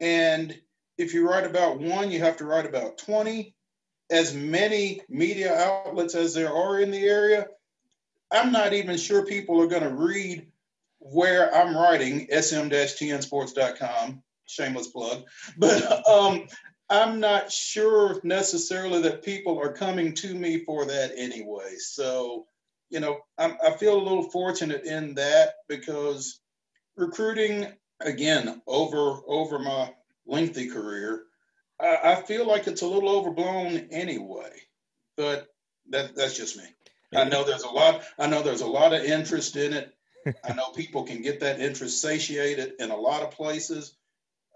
[0.00, 0.56] And
[0.96, 3.54] if you write about one, you have to write about 20.
[4.10, 7.46] As many media outlets as there are in the area,
[8.30, 10.46] I'm not even sure people are going to read
[10.98, 14.22] where I'm writing sm-tnsports.com.
[14.46, 15.24] Shameless plug,
[15.58, 16.46] but um,
[16.90, 21.76] I'm not sure necessarily that people are coming to me for that anyway.
[21.78, 22.46] So,
[22.88, 26.40] you know, I'm, I feel a little fortunate in that because
[26.96, 27.66] recruiting,
[28.00, 29.92] again, over over my
[30.26, 31.24] lengthy career,
[31.80, 34.50] I, I feel like it's a little overblown anyway.
[35.16, 35.48] But
[35.90, 36.64] that that's just me.
[37.14, 38.02] I know there's a lot.
[38.18, 39.94] I know there's a lot of interest in it.
[40.44, 43.94] I know people can get that interest satiated in a lot of places.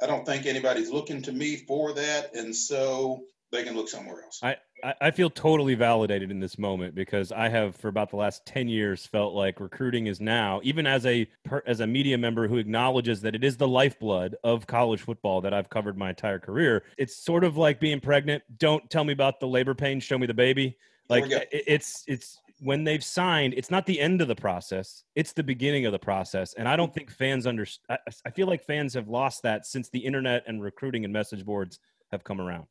[0.03, 4.23] I don't think anybody's looking to me for that, and so they can look somewhere
[4.25, 4.41] else.
[4.43, 4.57] I,
[5.01, 8.67] I feel totally validated in this moment because I have for about the last 10
[8.67, 11.29] years felt like recruiting is now even as a
[11.67, 15.55] as a media member who acknowledges that it is the lifeblood of college football that
[15.55, 18.43] I've covered my entire career it's sort of like being pregnant.
[18.59, 20.01] Don't tell me about the labor pain.
[20.01, 20.77] Show me the baby.
[21.09, 25.43] Like it's it's when they've signed, it's not the end of the process; it's the
[25.43, 26.55] beginning of the process.
[26.55, 26.95] And I don't mm-hmm.
[26.95, 27.67] think fans under.
[27.89, 31.45] I, I feel like fans have lost that since the internet and recruiting and message
[31.45, 31.79] boards
[32.11, 32.67] have come around.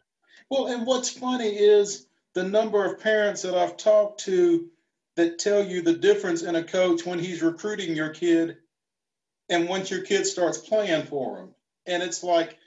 [0.49, 4.69] Well, and what's funny is the number of parents that I've talked to
[5.15, 8.57] that tell you the difference in a coach when he's recruiting your kid
[9.49, 11.49] and once your kid starts playing for him.
[11.85, 12.57] And it's like,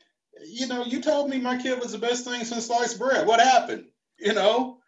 [0.47, 3.27] you know, you told me my kid was the best thing since sliced bread.
[3.27, 3.87] What happened?
[4.19, 4.79] You know,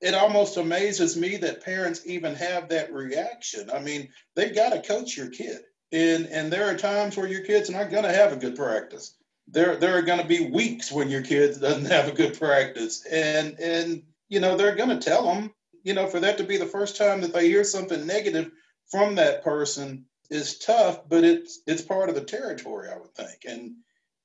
[0.00, 3.70] it almost amazes me that parents even have that reaction.
[3.70, 5.60] I mean, they've got to coach your kid.
[5.92, 9.16] And and there are times where your kid's not going to have a good practice.
[9.48, 13.04] There there are going to be weeks when your kid doesn't have a good practice.
[13.06, 16.56] And and you know, they're going to tell them, you know, for that to be
[16.56, 18.52] the first time that they hear something negative
[18.90, 23.40] from that person is tough, but it's it's part of the territory, I would think.
[23.46, 23.72] And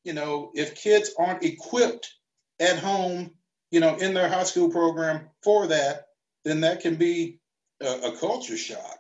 [0.04, 2.14] you know, if kids aren't equipped
[2.60, 3.32] at home
[3.76, 6.08] you know, in their high school program for that,
[6.46, 7.42] then that can be
[7.82, 9.00] a, a culture shock.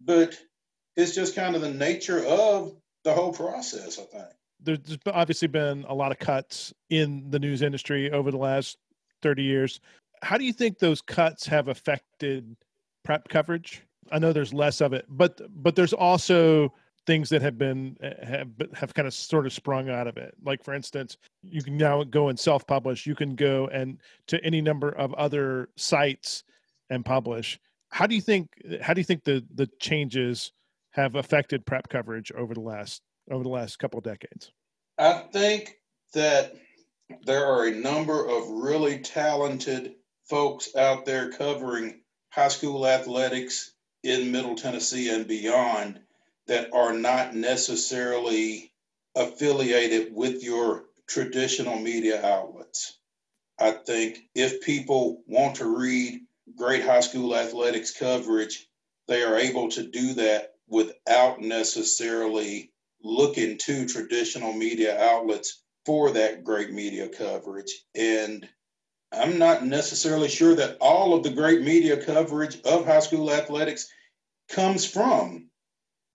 [0.00, 0.36] But
[0.96, 4.26] it's just kind of the nature of the whole process, I think.
[4.58, 8.78] There's obviously been a lot of cuts in the news industry over the last
[9.22, 9.78] 30 years.
[10.22, 12.56] How do you think those cuts have affected
[13.04, 13.82] prep coverage?
[14.10, 16.72] I know there's less of it, but but there's also
[17.06, 20.34] things that have been eh, have have kind of sort of sprung out of it.
[20.44, 23.06] Like for instance, you can now go and self-publish.
[23.06, 26.44] You can go and to any number of other sites
[26.90, 27.58] and publish.
[27.90, 28.50] How do you think
[28.82, 30.52] how do you think the the changes
[30.90, 34.50] have affected prep coverage over the last over the last couple of decades?
[34.98, 35.76] I think
[36.14, 36.56] that
[37.24, 39.94] there are a number of really talented
[40.28, 46.00] folks out there covering high school athletics in Middle Tennessee and beyond
[46.46, 48.72] that are not necessarily
[49.14, 52.98] affiliated with your traditional media outlets.
[53.58, 56.20] I think if people want to read
[56.56, 58.66] great high school athletics coverage,
[59.08, 66.44] they are able to do that without necessarily looking to traditional media outlets for that
[66.44, 67.72] great media coverage.
[67.94, 68.48] And
[69.12, 73.88] I'm not necessarily sure that all of the great media coverage of high school athletics
[74.48, 75.48] comes from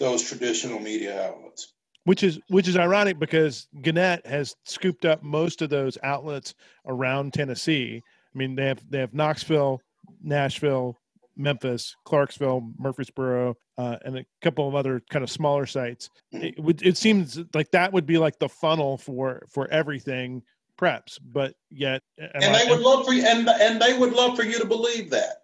[0.01, 1.73] those traditional media outlets.
[2.03, 6.55] Which is which is ironic because Gannett has scooped up most of those outlets
[6.87, 8.01] around Tennessee.
[8.33, 9.79] I mean, they have they have Knoxville,
[10.23, 10.97] Nashville,
[11.37, 16.09] Memphis, Clarksville, Murfreesboro, uh, and a couple of other kind of smaller sites.
[16.33, 16.45] Mm-hmm.
[16.45, 20.41] It, would, it seems like that would be like the funnel for for everything
[20.79, 24.35] preps, but yet, and I, they would love for you, and and they would love
[24.35, 25.37] for you to believe that.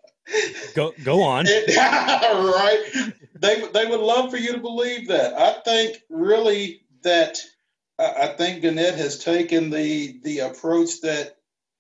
[0.75, 1.45] Go go on.
[1.75, 3.13] right.
[3.35, 5.33] They they would love for you to believe that.
[5.33, 7.39] I think really that
[7.99, 11.37] I think Gannett has taken the the approach that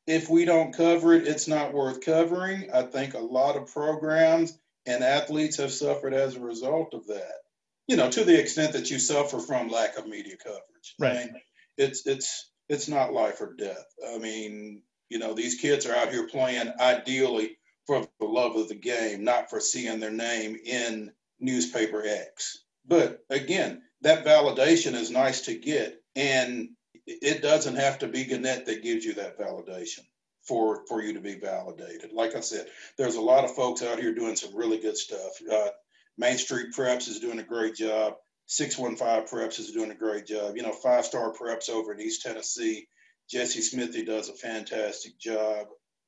[0.07, 2.69] if we don't cover it, it's not worth covering.
[2.73, 7.33] I think a lot of programs and athletes have suffered as a result of that.
[7.87, 10.95] You know, to the extent that you suffer from lack of media coverage.
[10.99, 11.11] Right.
[11.11, 11.41] I mean,
[11.77, 13.85] it's it's it's not life or death.
[14.13, 18.69] I mean, you know, these kids are out here playing ideally for the love of
[18.69, 22.63] the game, not for seeing their name in newspaper X.
[22.87, 26.01] But again, that validation is nice to get.
[26.15, 26.69] And
[27.05, 30.01] it doesn't have to be Gannett that gives you that validation
[30.43, 32.11] for for you to be validated.
[32.13, 32.67] Like I said,
[32.97, 35.31] there's a lot of folks out here doing some really good stuff.
[35.51, 35.69] Uh,
[36.17, 38.15] Main Street Preps is doing a great job.
[38.47, 40.55] 615 Preps is doing a great job.
[40.55, 42.87] You know, Five Star Preps over in East Tennessee,
[43.29, 45.67] Jesse Smithy does a fantastic job.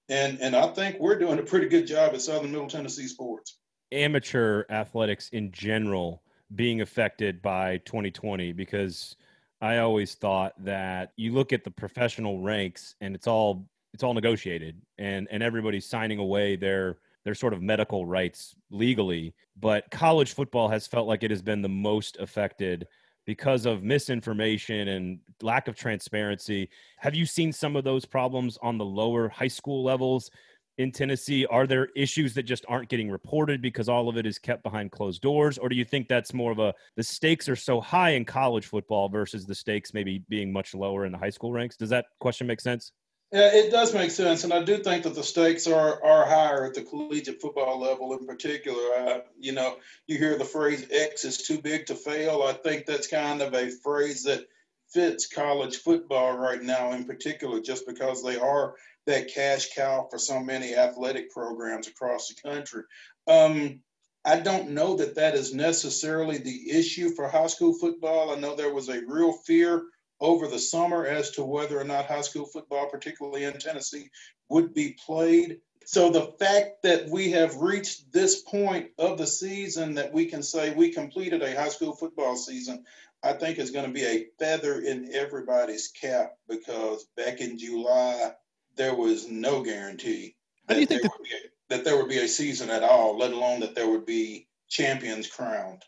[0.10, 3.58] And and I think we're doing a pretty good job at Southern Middle Tennessee sports.
[3.92, 6.24] Amateur athletics in general
[6.56, 9.16] being affected by 2020 because
[9.62, 14.14] I always thought that you look at the professional ranks and it's all it's all
[14.14, 20.34] negotiated and and everybody's signing away their their sort of medical rights legally but college
[20.34, 22.88] football has felt like it has been the most affected
[23.26, 28.78] because of misinformation and lack of transparency have you seen some of those problems on
[28.78, 30.30] the lower high school levels
[30.78, 31.46] in Tennessee?
[31.46, 34.92] Are there issues that just aren't getting reported because all of it is kept behind
[34.92, 35.58] closed doors?
[35.58, 38.66] Or do you think that's more of a the stakes are so high in college
[38.66, 41.78] football versus the stakes maybe being much lower in the high school ranks?
[41.78, 42.92] Does that question make sense?
[43.34, 46.66] Yeah, it does make sense, and I do think that the stakes are are higher
[46.66, 48.94] at the collegiate football level in particular.
[48.96, 52.86] Uh, you know, you hear the phrase "X is too big to fail." I think
[52.86, 54.46] that's kind of a phrase that
[54.94, 58.76] fits college football right now, in particular, just because they are
[59.08, 62.84] that cash cow for so many athletic programs across the country.
[63.28, 63.82] Um,
[64.26, 68.32] I don't know that that is necessarily the issue for high school football.
[68.32, 69.84] I know there was a real fear
[70.24, 74.10] over the summer as to whether or not high school football, particularly in Tennessee,
[74.50, 75.60] would be played.
[75.86, 80.42] So the fact that we have reached this point of the season that we can
[80.42, 82.86] say we completed a high school football season,
[83.22, 88.32] I think is going to be a feather in everybody's cap because back in July,
[88.78, 90.36] there was no guarantee
[90.68, 93.76] that, there, that-, a, that there would be a season at all, let alone that
[93.76, 95.84] there would be champions crowned.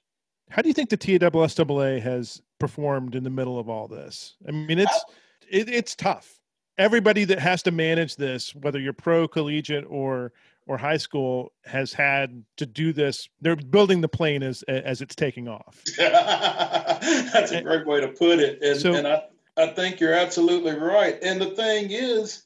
[0.50, 4.36] How do you think the TSSAA has performed in the middle of all this?
[4.48, 5.06] I mean, it's
[5.48, 6.40] it, it's tough.
[6.80, 10.34] Everybody that has to manage this, whether you're pro, collegiate, or
[10.68, 13.30] or high school, has had to do this.
[13.40, 15.84] They're building the plane as as it's taking off.
[15.98, 19.26] That's a great way to put it, and, so, and I
[19.56, 21.20] I think you're absolutely right.
[21.22, 22.44] And the thing is,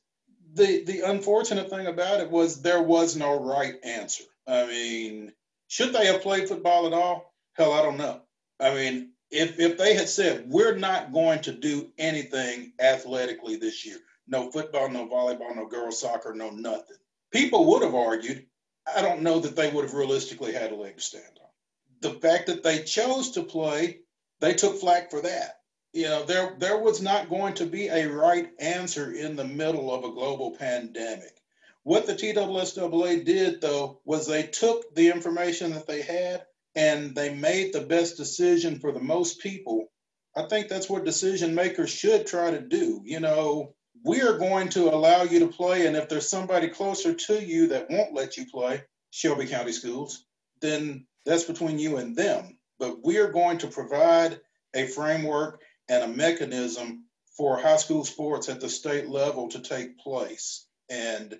[0.53, 4.25] the the unfortunate thing about it was there was no right answer.
[4.45, 5.31] I mean,
[5.69, 7.33] should they have played football at all?
[7.53, 8.21] Hell, I don't know.
[8.59, 13.85] I mean, if if they had said we're not going to do anything athletically this
[13.85, 16.97] year, no football, no volleyball, no girls soccer, no nothing,
[17.31, 18.45] people would have argued.
[18.95, 21.49] I don't know that they would have realistically had a leg to stand on.
[22.01, 23.99] The fact that they chose to play,
[24.39, 25.59] they took flack for that
[25.93, 29.93] you know there there was not going to be a right answer in the middle
[29.93, 31.33] of a global pandemic
[31.83, 36.45] what the TSSAA did though was they took the information that they had
[36.79, 39.87] and they made the best decision for the most people
[40.35, 43.73] i think that's what decision makers should try to do you know
[44.05, 47.67] we are going to allow you to play and if there's somebody closer to you
[47.67, 50.25] that won't let you play shelby county schools
[50.61, 54.39] then that's between you and them but we are going to provide
[54.73, 59.97] a framework and a mechanism for high school sports at the state level to take
[59.99, 60.65] place.
[60.89, 61.37] And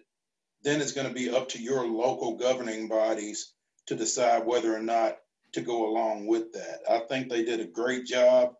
[0.64, 3.54] then it's going to be up to your local governing bodies
[3.88, 5.18] to decide whether or not
[5.54, 6.82] to go along with that.
[6.90, 8.54] I think they did a great job.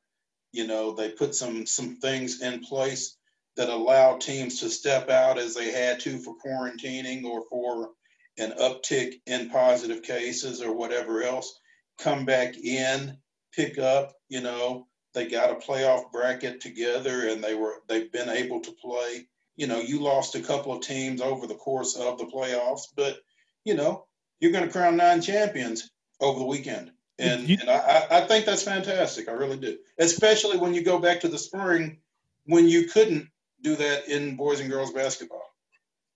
[0.52, 3.18] You know, they put some some things in place
[3.56, 7.92] that allow teams to step out as they had to for quarantining or for
[8.38, 11.60] an uptick in positive cases or whatever else,
[11.98, 13.18] come back in,
[13.54, 18.30] pick up, you know, they got a playoff bracket together and they were they've been
[18.30, 19.28] able to play.
[19.56, 23.20] You know, you lost a couple of teams over the course of the playoffs, but
[23.66, 24.06] you know,
[24.40, 26.92] you're going to crown nine champions over the weekend.
[27.18, 29.28] And, you, and I, I think that's fantastic.
[29.28, 29.78] I really do.
[29.98, 31.98] Especially when you go back to the spring
[32.46, 33.28] when you couldn't
[33.62, 35.44] do that in boys and girls basketball.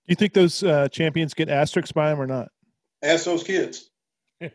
[0.06, 2.48] Do you think those uh, champions get asterisks by them or not?
[3.02, 3.90] Ask those kids.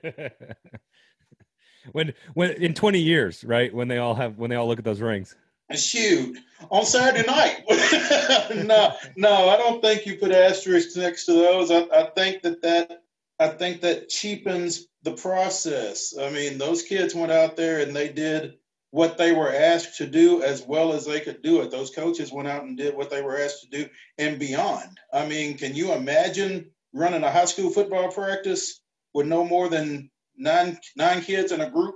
[1.91, 4.85] when when in 20 years right when they all have when they all look at
[4.85, 5.35] those rings
[5.73, 6.37] shoot
[6.69, 7.63] on saturday night
[8.65, 12.61] no no i don't think you put asterisks next to those I, I think that
[12.61, 13.03] that
[13.39, 18.09] i think that cheapens the process i mean those kids went out there and they
[18.09, 18.53] did
[18.91, 22.31] what they were asked to do as well as they could do it those coaches
[22.31, 25.75] went out and did what they were asked to do and beyond i mean can
[25.75, 28.81] you imagine running a high school football practice
[29.13, 31.95] with no more than nine nine kids in a group,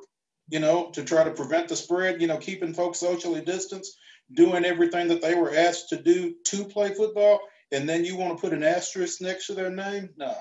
[0.49, 3.97] you know, to try to prevent the spread, you know, keeping folks socially distanced,
[4.33, 7.39] doing everything that they were asked to do to play football,
[7.71, 10.09] and then you want to put an asterisk next to their name?
[10.17, 10.35] No.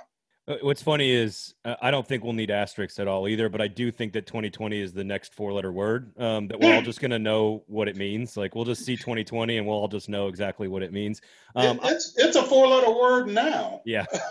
[0.49, 3.61] Uh, what's funny is uh, I don't think we'll need asterisks at all either, but
[3.61, 7.01] I do think that 2020 is the next four-letter word um, that we're all just
[7.01, 8.36] going to know what it means.
[8.36, 11.20] Like we'll just see 2020 and we'll all just know exactly what it means.
[11.55, 13.82] Um, it's it's a four-letter word now.
[13.84, 14.05] Yeah,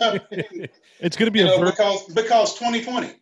[1.00, 3.14] it's going to be a know, verb because because 2020.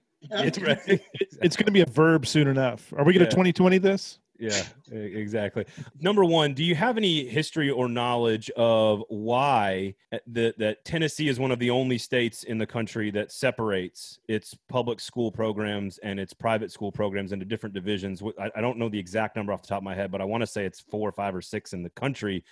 [1.14, 2.92] It's, it's going to be a verb soon enough.
[2.92, 3.52] Are we going to yeah.
[3.52, 4.18] 2020 this?
[4.40, 5.66] Yeah, exactly.
[6.00, 11.28] Number one, do you have any history or knowledge of why uh, the, that Tennessee
[11.28, 15.98] is one of the only states in the country that separates its public school programs
[15.98, 18.22] and its private school programs into different divisions?
[18.40, 20.24] I, I don't know the exact number off the top of my head, but I
[20.24, 22.42] want to say it's four or five or six in the country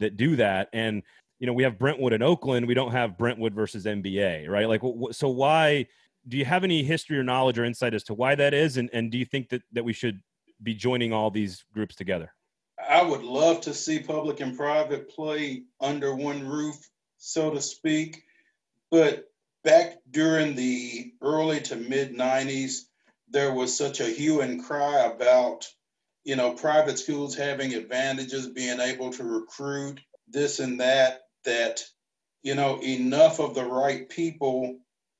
[0.00, 0.68] that do that.
[0.72, 1.04] And
[1.38, 2.66] you know, we have Brentwood and Oakland.
[2.66, 4.68] We don't have Brentwood versus MBA, right?
[4.68, 4.80] Like,
[5.12, 5.86] so why?
[6.26, 8.78] Do you have any history or knowledge or insight as to why that is?
[8.78, 10.20] And, and do you think that, that we should
[10.62, 12.32] be joining all these groups together?
[12.88, 16.76] I would love to see public and private play under one roof,
[17.16, 18.22] so to speak.
[18.90, 19.24] But
[19.64, 22.82] back during the early to mid 90s,
[23.28, 25.66] there was such a hue and cry about,
[26.24, 31.84] you know, private schools having advantages, being able to recruit this and that, that,
[32.42, 34.78] you know, enough of the right people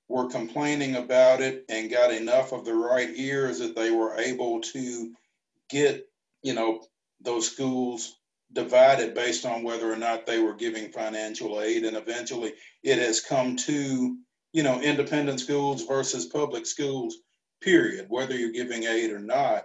[0.08, 4.60] were complaining about it and got enough of the right ears that they were able
[4.60, 5.12] to
[5.68, 6.06] get,
[6.42, 6.82] you know,
[7.20, 8.16] those schools
[8.52, 11.84] divided based on whether or not they were giving financial aid.
[11.84, 14.16] And eventually it has come to,
[14.52, 17.16] you know, independent schools versus public schools,
[17.60, 19.64] period, whether you're giving aid or not.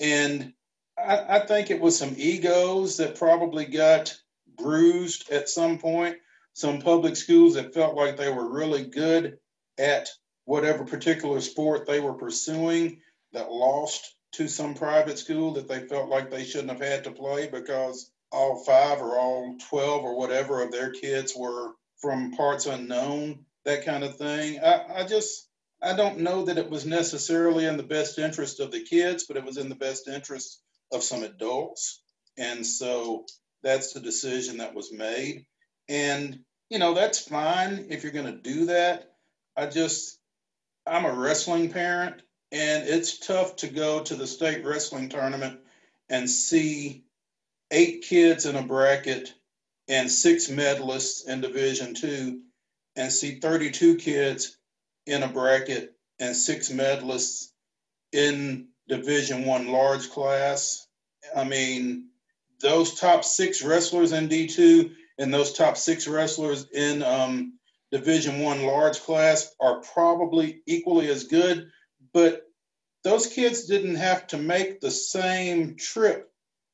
[0.00, 0.52] And
[0.98, 4.16] I, I think it was some egos that probably got
[4.56, 6.16] bruised at some point.
[6.52, 9.38] Some public schools that felt like they were really good
[9.78, 10.08] at
[10.44, 13.00] whatever particular sport they were pursuing
[13.32, 17.10] that lost to some private school that they felt like they shouldn't have had to
[17.10, 22.66] play because all five or all 12 or whatever of their kids were from parts
[22.66, 24.60] unknown, that kind of thing.
[24.60, 25.48] I, I just,
[25.82, 29.36] I don't know that it was necessarily in the best interest of the kids, but
[29.36, 30.60] it was in the best interest
[30.92, 32.02] of some adults.
[32.36, 33.24] And so
[33.62, 35.46] that's the decision that was made.
[35.88, 39.12] And, you know, that's fine if you're going to do that.
[39.56, 40.18] I just,
[40.86, 42.22] I'm a wrestling parent
[42.52, 45.60] and it's tough to go to the state wrestling tournament
[46.08, 47.04] and see
[47.70, 49.34] eight kids in a bracket
[49.88, 52.40] and six medalists in division two
[52.96, 54.56] and see 32 kids
[55.06, 57.48] in a bracket and six medalists
[58.12, 60.86] in division one large class.
[61.36, 62.08] I mean
[62.60, 67.58] those top six wrestlers in d2 and those top six wrestlers in um,
[67.92, 71.70] division one large class are probably equally as good
[72.12, 72.48] but
[73.04, 76.30] those kids didn't have to make the same trip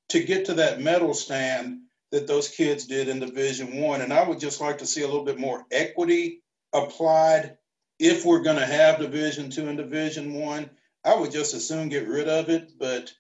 [0.09, 4.01] to get to that medal stand that those kids did in division one.
[4.01, 7.57] And i would just like to see a little bit more equity applied
[7.99, 10.70] if we're going to have division two and division one.
[11.05, 13.12] I would just as soon get rid of it but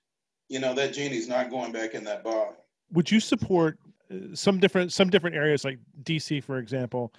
[0.48, 2.56] you know that genie's not going back in that bottle.
[2.92, 3.78] Would you support
[4.10, 7.12] uh, some different some different areas like dc for example?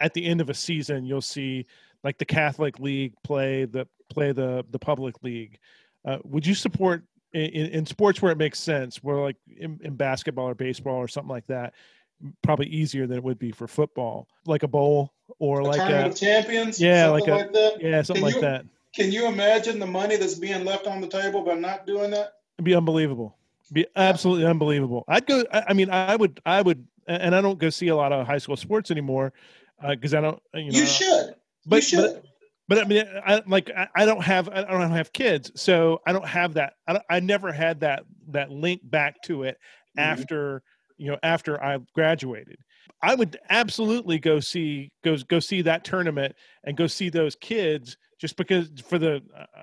[0.00, 1.66] At the end of a season you'll see
[2.02, 5.58] like the Catholic League play the play the the public league.
[6.04, 7.02] Uh, would you support
[7.32, 11.08] in, in, sports where it makes sense, where like in, in, basketball or baseball or
[11.08, 11.74] something like that?
[12.42, 16.06] Probably easier than it would be for football, like a bowl or a like a
[16.06, 16.80] of champions.
[16.80, 17.78] Yeah, like, a, like that.
[17.80, 18.66] Yeah, something can like you, that.
[18.94, 22.34] Can you imagine the money that's being left on the table by not doing that?
[22.56, 23.36] It'd be unbelievable.
[23.64, 25.04] It'd be absolutely unbelievable.
[25.08, 25.44] I'd go.
[25.52, 26.40] I, I mean, I would.
[26.46, 26.86] I would.
[27.06, 29.32] And I don't go see a lot of high school sports anymore
[29.86, 30.42] because uh, I don't.
[30.54, 31.34] You, know, you should.
[31.66, 32.22] But, you should.
[32.22, 32.24] But,
[32.68, 36.26] but I mean, I like I don't have I don't have kids, so I don't
[36.26, 36.74] have that.
[36.88, 39.56] I, I never had that that link back to it
[39.98, 40.00] mm-hmm.
[40.00, 40.62] after
[40.96, 42.56] you know after I graduated.
[43.02, 46.34] I would absolutely go see go go see that tournament
[46.64, 49.20] and go see those kids just because for the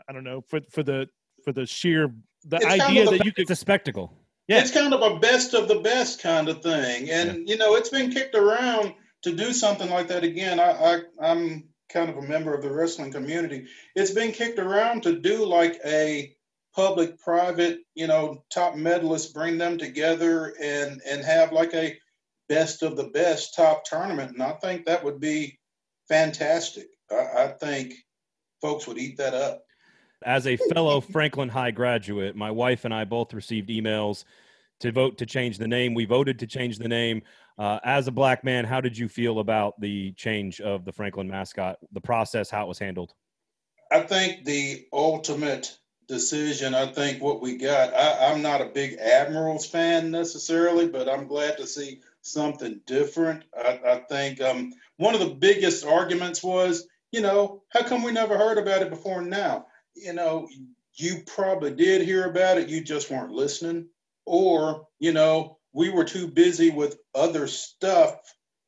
[0.07, 1.07] I don't know for for the
[1.43, 2.13] for the sheer
[2.45, 4.13] the it's idea that you could it's a spectacle.
[4.47, 4.59] Yeah.
[4.59, 7.53] It's kind of a best of the best kind of thing, and yeah.
[7.53, 8.93] you know it's been kicked around
[9.23, 10.59] to do something like that again.
[10.59, 15.03] I, I I'm kind of a member of the wrestling community, it's been kicked around
[15.03, 16.35] to do like a
[16.75, 21.97] public private, you know, top medalists, bring them together and and have like a
[22.49, 24.31] best of the best top tournament.
[24.31, 25.59] And I think that would be
[26.07, 26.87] fantastic.
[27.09, 27.93] I, I think
[28.61, 29.63] folks would eat that up.
[30.23, 34.23] As a fellow Franklin High graduate, my wife and I both received emails
[34.82, 35.93] to vote to change the name.
[35.93, 37.21] We voted to change the name.
[37.57, 41.27] Uh, as a black man, how did you feel about the change of the Franklin
[41.27, 43.13] mascot, the process, how it was handled?
[43.91, 45.77] I think the ultimate
[46.07, 51.07] decision, I think what we got, I, am not a big Admirals fan necessarily, but
[51.07, 53.43] I'm glad to see something different.
[53.57, 58.11] I, I think um, one of the biggest arguments was you know, how come we
[58.11, 59.67] never heard about it before now?
[59.95, 60.47] You know,
[60.93, 63.88] you probably did hear about it, you just weren't listening.
[64.26, 68.19] Or, you know, we were too busy with other stuff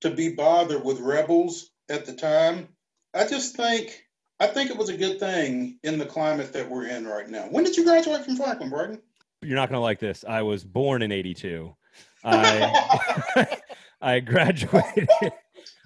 [0.01, 2.69] to be bothered with rebels at the time.
[3.13, 4.03] I just think
[4.39, 7.43] I think it was a good thing in the climate that we're in right now.
[7.43, 9.01] When did you graduate from Franklin, Braden?
[9.41, 10.25] You're not going to like this.
[10.27, 11.73] I was born in 82.
[12.23, 13.47] I
[14.01, 15.09] I graduated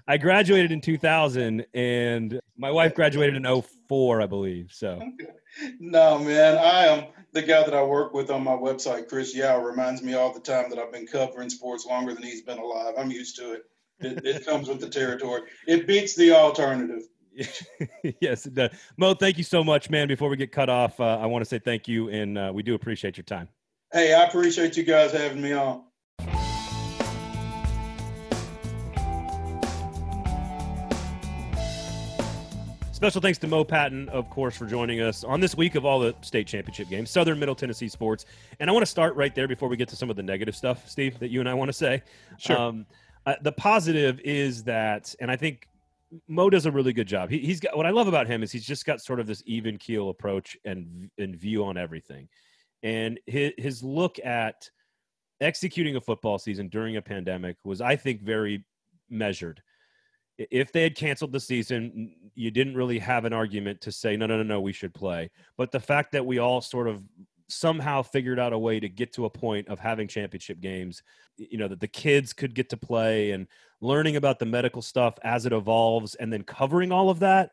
[0.08, 4.72] I graduated in 2000 and my wife graduated in 04, I believe.
[4.72, 5.02] So
[5.80, 6.58] No, man.
[6.58, 10.14] I am the guy that I work with on my website, Chris Yao, reminds me
[10.14, 12.96] all the time that I've been covering sports longer than he's been alive.
[12.98, 13.64] I'm used to it.
[14.00, 15.42] It, it comes with the territory.
[15.68, 17.04] It beats the alternative.
[18.22, 18.72] yes, it does.
[18.98, 20.08] Mo, thank you so much, man.
[20.08, 22.64] Before we get cut off, uh, I want to say thank you, and uh, we
[22.64, 23.48] do appreciate your time.
[23.94, 25.84] Hey, I appreciate you guys having me on.
[32.98, 36.00] Special thanks to Mo Patton, of course, for joining us on this week of all
[36.00, 38.26] the state championship games, Southern Middle Tennessee sports.
[38.60, 40.56] And I want to start right there before we get to some of the negative
[40.56, 42.02] stuff, Steve, that you and I want to say.
[42.40, 42.58] Sure.
[42.58, 42.88] Um,
[43.28, 45.68] uh, the positive is that, and I think
[46.28, 47.30] Mo does a really good job.
[47.30, 49.44] He, has got what I love about him is he's just got sort of this
[49.46, 52.28] even keel approach and and view on everything,
[52.82, 54.72] and his his look at
[55.40, 58.66] executing a football season during a pandemic was, I think, very
[59.08, 59.62] measured
[60.38, 64.28] if they had canceled the season, you didn't really have an argument to say, no,
[64.28, 65.30] no, no, no, we should play.
[65.58, 67.04] But the fact that we all sort of
[67.50, 71.02] somehow figured out a way to get to a point of having championship games,
[71.38, 73.48] you know, that the kids could get to play and
[73.82, 77.52] learning about the medical stuff as it evolves and then covering all of that.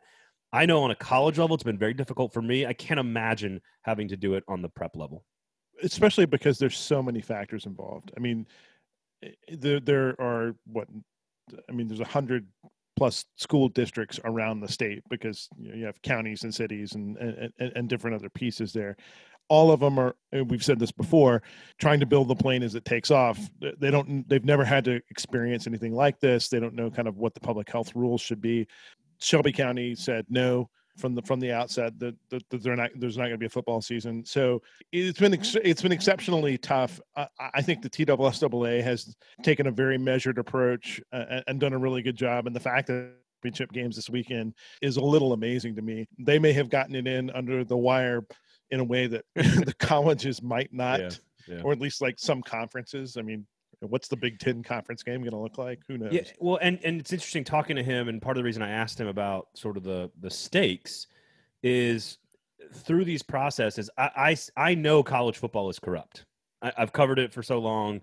[0.53, 2.66] I know on a college level, it's been very difficult for me.
[2.66, 5.24] I can't imagine having to do it on the prep level.
[5.82, 8.12] Especially because there's so many factors involved.
[8.16, 8.47] I mean,
[9.49, 10.87] there, there are what
[11.68, 12.47] I mean, there's a hundred
[12.97, 17.16] plus school districts around the state because you, know, you have counties and cities and,
[17.16, 18.97] and, and different other pieces there.
[19.49, 20.16] All of them are
[20.47, 21.42] we've said this before
[21.78, 23.38] trying to build the plane as it takes off
[23.78, 26.49] they don't they've never had to experience anything like this.
[26.49, 28.66] They don't know kind of what the public health rules should be.
[29.20, 33.16] Shelby county said no from the from the outset that, that, that they're not there's
[33.16, 34.24] not going to be a football season.
[34.24, 37.01] So it's been it's been exceptionally tough.
[37.16, 41.78] I, I think the TSSAA has taken a very measured approach uh, and done a
[41.78, 42.47] really good job.
[42.47, 43.12] And the fact that
[43.45, 46.07] championship games this weekend is a little amazing to me.
[46.18, 48.24] They may have gotten it in under the wire
[48.70, 51.11] in a way that the colleges might not, yeah,
[51.49, 51.62] yeah.
[51.62, 53.16] or at least like some conferences.
[53.18, 53.47] I mean,
[53.91, 55.80] what's the Big Ten conference game going to look like?
[55.89, 56.12] Who knows?
[56.12, 58.70] Yeah, well, and and it's interesting talking to him, and part of the reason I
[58.70, 61.07] asked him about sort of the the stakes
[61.62, 62.18] is
[62.72, 63.91] through these processes.
[63.97, 66.24] I I, I know college football is corrupt.
[66.62, 68.01] I, I've covered it for so long.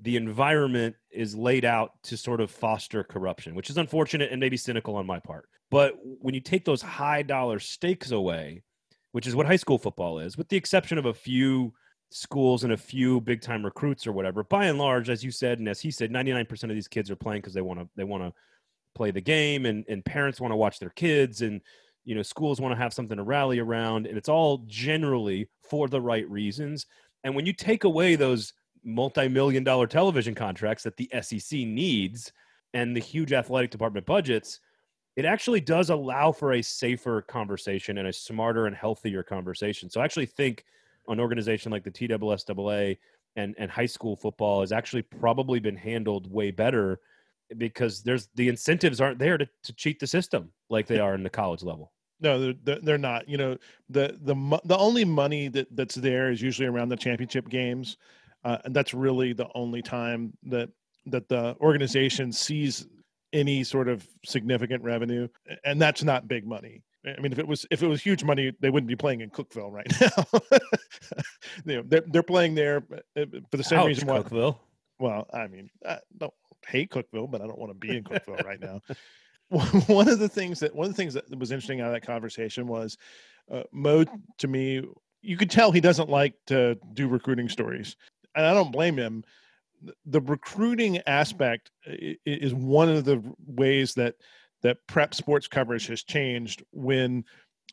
[0.00, 4.56] The environment is laid out to sort of foster corruption, which is unfortunate and maybe
[4.56, 5.48] cynical on my part.
[5.70, 8.62] But when you take those high dollar stakes away,
[9.12, 11.72] which is what high school football is, with the exception of a few
[12.14, 14.44] schools and a few big time recruits or whatever.
[14.44, 17.16] By and large, as you said, and as he said, 99% of these kids are
[17.16, 18.32] playing because they want to they want to
[18.94, 21.60] play the game and, and parents want to watch their kids and
[22.04, 24.06] you know schools want to have something to rally around.
[24.06, 26.86] And it's all generally for the right reasons.
[27.24, 28.52] And when you take away those
[28.84, 32.32] multi-million dollar television contracts that the sec needs
[32.74, 34.60] and the huge athletic department budgets
[35.16, 39.88] it actually does allow for a safer conversation and a smarter and healthier conversation.
[39.88, 40.64] So i actually think
[41.08, 42.98] an organization like the TSSAA
[43.36, 47.00] and and high school football has actually probably been handled way better
[47.58, 51.22] because there's the incentives aren't there to, to cheat the system like they are in
[51.22, 51.92] the college level.
[52.20, 53.28] No, they're, they're not.
[53.28, 57.48] You know, the the the only money that that's there is usually around the championship
[57.48, 57.96] games,
[58.44, 60.70] uh, and that's really the only time that
[61.06, 62.86] that the organization sees
[63.32, 65.28] any sort of significant revenue,
[65.64, 66.82] and that's not big money.
[67.06, 69.30] I mean, if it was if it was huge money, they wouldn't be playing in
[69.30, 70.58] Cookeville right now.
[71.64, 72.84] you know, they're they're playing there
[73.16, 74.08] uh, for the same Ouch, reason.
[74.08, 74.56] Why, Cookeville.
[74.98, 76.32] Well, I mean, I don't
[76.66, 78.80] hate Cookeville, but I don't want to be in Cookeville right now.
[79.86, 82.06] one of the things that one of the things that was interesting out of that
[82.06, 82.96] conversation was
[83.52, 84.04] uh, Mo.
[84.38, 84.82] To me,
[85.20, 87.96] you could tell he doesn't like to do recruiting stories,
[88.34, 89.24] and I don't blame him.
[90.06, 94.14] The recruiting aspect is one of the ways that
[94.64, 97.22] that prep sports coverage has changed when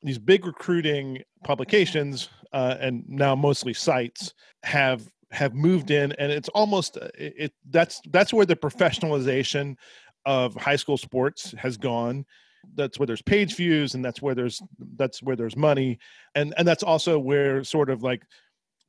[0.04, 4.34] these big recruiting publications uh, and now mostly sites
[4.64, 9.76] have have moved in and it's almost uh, it, it, that's that's where the professionalization
[10.26, 12.26] of high school sports has gone.
[12.76, 14.62] That's where there's page views and that's where there's
[14.98, 15.98] that's where there's money
[16.36, 18.24] and and that's also where sort of like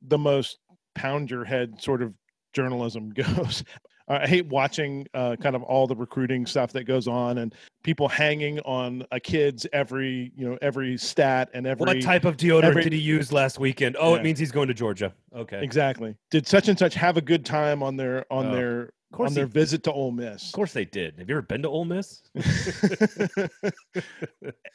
[0.01, 0.59] the most
[0.93, 2.13] pound your head sort of
[2.53, 3.63] journalism goes
[4.07, 8.07] I hate watching uh, kind of all the recruiting stuff that goes on and people
[8.09, 12.63] hanging on a kid's every you know every stat and every what type of deodorant
[12.63, 13.95] every- did he use last weekend?
[13.99, 14.19] Oh, Yeah.
[14.19, 15.13] it means he's going to Georgia.
[15.35, 18.89] Okay, exactly did such and such have a good time on their on Oh, their
[19.13, 19.53] course on their did.
[19.53, 20.47] visit to Ole Miss.
[20.47, 21.17] Of course they did.
[21.19, 22.21] Have you ever been to Ole Miss?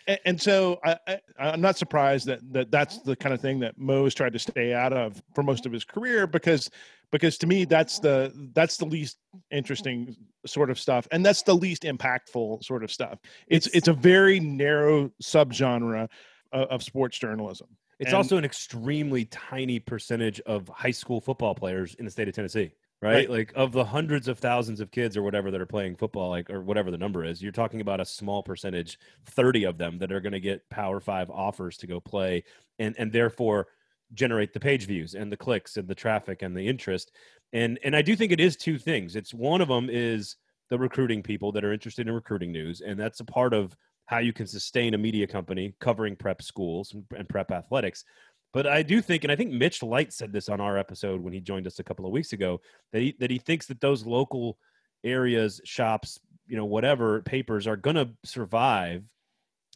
[0.07, 3.59] and, and so I, I, I'm not surprised that, that that's the kind of thing
[3.61, 6.71] that Mo's tried to stay out of for most of his career because
[7.11, 9.19] because to me that's the that's the least
[9.51, 10.15] interesting
[10.47, 13.19] sort of stuff and that's the least impactful sort of stuff.
[13.49, 16.09] It's It's- it's, a very narrow subgenre
[16.53, 17.69] of, of sports journalism.
[17.99, 22.29] It's And- also an extremely tiny percentage of high school football players in the state
[22.29, 22.71] of Tennessee,
[23.01, 23.13] right?
[23.13, 23.31] Right.
[23.31, 26.51] Like of the hundreds of thousands of kids or whatever that are playing football, like
[26.51, 30.13] or whatever the number is, you're talking about a small percentage, 30 of them that
[30.13, 32.45] are going to get Power 5 offers to go play
[32.79, 33.69] and and therefore
[34.15, 37.13] generate the page views and the clicks and the traffic and the interest.
[37.53, 39.17] And and I do think it is two things.
[39.17, 40.37] It's one of them is
[40.71, 43.75] the recruiting people that are interested in recruiting news and that's a part of
[44.09, 48.05] how you can sustain a media company covering prep schools and prep athletics.
[48.53, 51.33] But I do think, and I think Mitch Light said this on our episode when
[51.33, 52.61] he joined us a couple of weeks ago,
[52.93, 54.59] that he that he thinks that those local
[55.05, 59.05] areas, shops, you know, whatever papers are going to survive,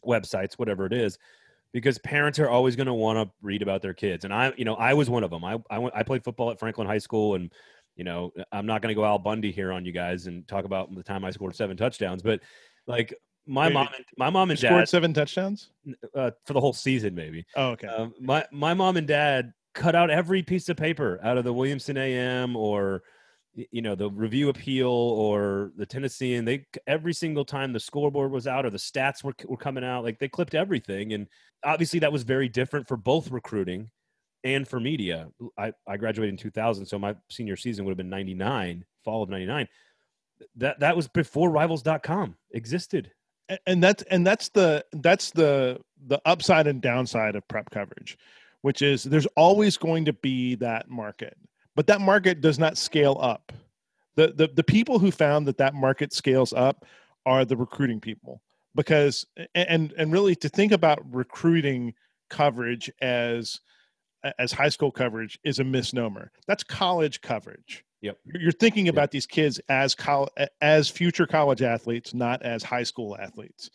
[0.05, 1.17] websites, whatever it is,
[1.71, 4.25] because parents are always going to want to read about their kids.
[4.25, 5.45] And I, you know, I was one of them.
[5.45, 7.51] I I, I played football at Franklin High School, and
[7.95, 10.65] you know, I'm not going to go Al Bundy here on you guys and talk
[10.65, 12.39] about the time I scored seven touchdowns, but
[12.87, 13.13] like
[13.45, 15.69] my Wait, mom, and, my mom and Scored dad seven touchdowns.
[16.15, 17.45] uh, for the whole season, maybe.
[17.55, 17.87] Oh, okay.
[17.87, 21.53] Um, my my mom and dad cut out every piece of paper out of the
[21.53, 23.03] Williamson AM or
[23.55, 26.45] you know the Review Appeal or the Tennessean.
[26.45, 30.03] They every single time the scoreboard was out or the stats were were coming out,
[30.03, 31.13] like they clipped everything.
[31.13, 31.27] And
[31.63, 33.89] obviously that was very different for both recruiting
[34.43, 35.27] and for media.
[35.57, 39.29] I I graduated in 2000, so my senior season would have been 99, fall of
[39.29, 39.67] 99.
[40.55, 43.11] That that was before Rivals.com existed.
[43.67, 48.17] And that's and that's the that's the the upside and downside of prep coverage
[48.61, 51.37] which is there's always going to be that market
[51.75, 53.51] but that market does not scale up.
[54.15, 56.85] The the, the people who found that that market scales up
[57.25, 58.41] are the recruiting people
[58.75, 59.25] because
[59.55, 61.93] and and really to think about recruiting
[62.29, 63.59] coverage as
[64.39, 66.31] as high school coverage is a misnomer.
[66.47, 68.17] That's college coverage Yep.
[68.35, 70.29] you're thinking about these kids as col-
[70.61, 73.69] as future college athletes not as high school athletes.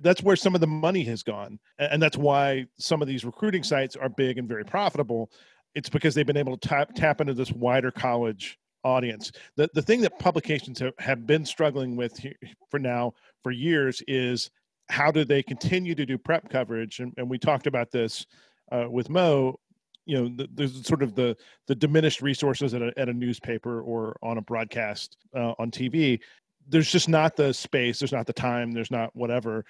[0.00, 3.62] That's where some of the money has gone and that's why some of these recruiting
[3.62, 5.30] sites are big and very profitable.
[5.74, 9.32] It's because they've been able to tap tap into this wider college audience.
[9.56, 12.34] The the thing that publications have, have been struggling with here
[12.70, 13.12] for now
[13.42, 14.50] for years is
[14.88, 17.00] how do they continue to do prep coverage?
[17.00, 18.24] And, and we talked about this
[18.72, 19.58] uh, with mo
[20.06, 21.36] you know the, there's sort of the
[21.66, 26.20] the diminished resources at a, at a newspaper or on a broadcast uh, on tv
[26.68, 29.64] there's just not the space there's not the time there's not whatever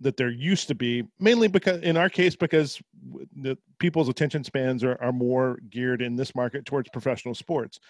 [0.00, 2.80] that there used to be mainly because in our case because
[3.36, 7.80] the people's attention spans are, are more geared in this market towards professional sports.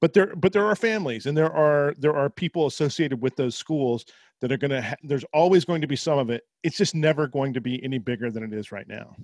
[0.00, 3.54] But there but there are families and there are there are people associated with those
[3.54, 4.04] schools
[4.40, 6.44] that are going to ha- there's always going to be some of it.
[6.64, 9.14] It's just never going to be any bigger than it is right now.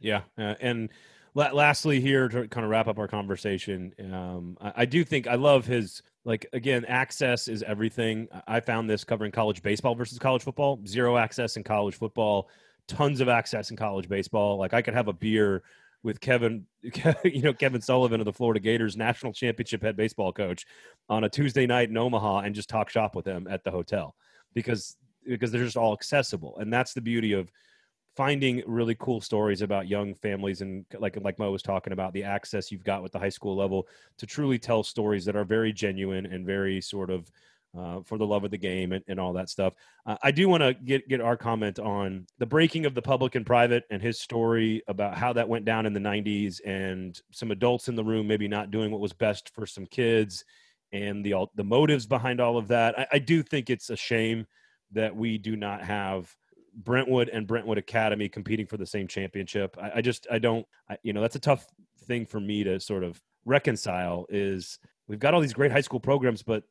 [0.00, 0.90] Yeah, uh, and
[1.36, 5.28] la- lastly, here to kind of wrap up our conversation, um, I-, I do think
[5.28, 8.26] I love his like again, access is everything.
[8.32, 10.80] I I found this covering college baseball versus college football.
[10.86, 12.48] Zero access in college football,
[12.88, 14.56] tons of access in college baseball.
[14.56, 15.62] Like I could have a beer
[16.02, 16.66] with Kevin,
[17.24, 20.64] you know, Kevin Sullivan of the Florida Gators, national championship head baseball coach,
[21.08, 24.16] on a Tuesday night in Omaha, and just talk shop with him at the hotel
[24.54, 27.50] because because they're just all accessible, and that's the beauty of
[28.16, 32.24] finding really cool stories about young families and like like Mo was talking about the
[32.24, 33.86] access you've got with the high school level
[34.16, 37.30] to truly tell stories that are very genuine and very sort of
[37.76, 39.74] uh, for the love of the game and, and all that stuff.
[40.06, 43.34] Uh, I do want to get get our comment on the breaking of the public
[43.34, 47.50] and private and his story about how that went down in the 90s and some
[47.50, 50.42] adults in the room maybe not doing what was best for some kids
[50.92, 52.98] and the the motives behind all of that.
[52.98, 54.46] I, I do think it's a shame
[54.92, 56.34] that we do not have
[56.76, 59.76] Brentwood and Brentwood Academy competing for the same championship.
[59.80, 61.66] I, I just I don't I, you know that's a tough
[62.06, 64.26] thing for me to sort of reconcile.
[64.28, 66.64] Is we've got all these great high school programs, but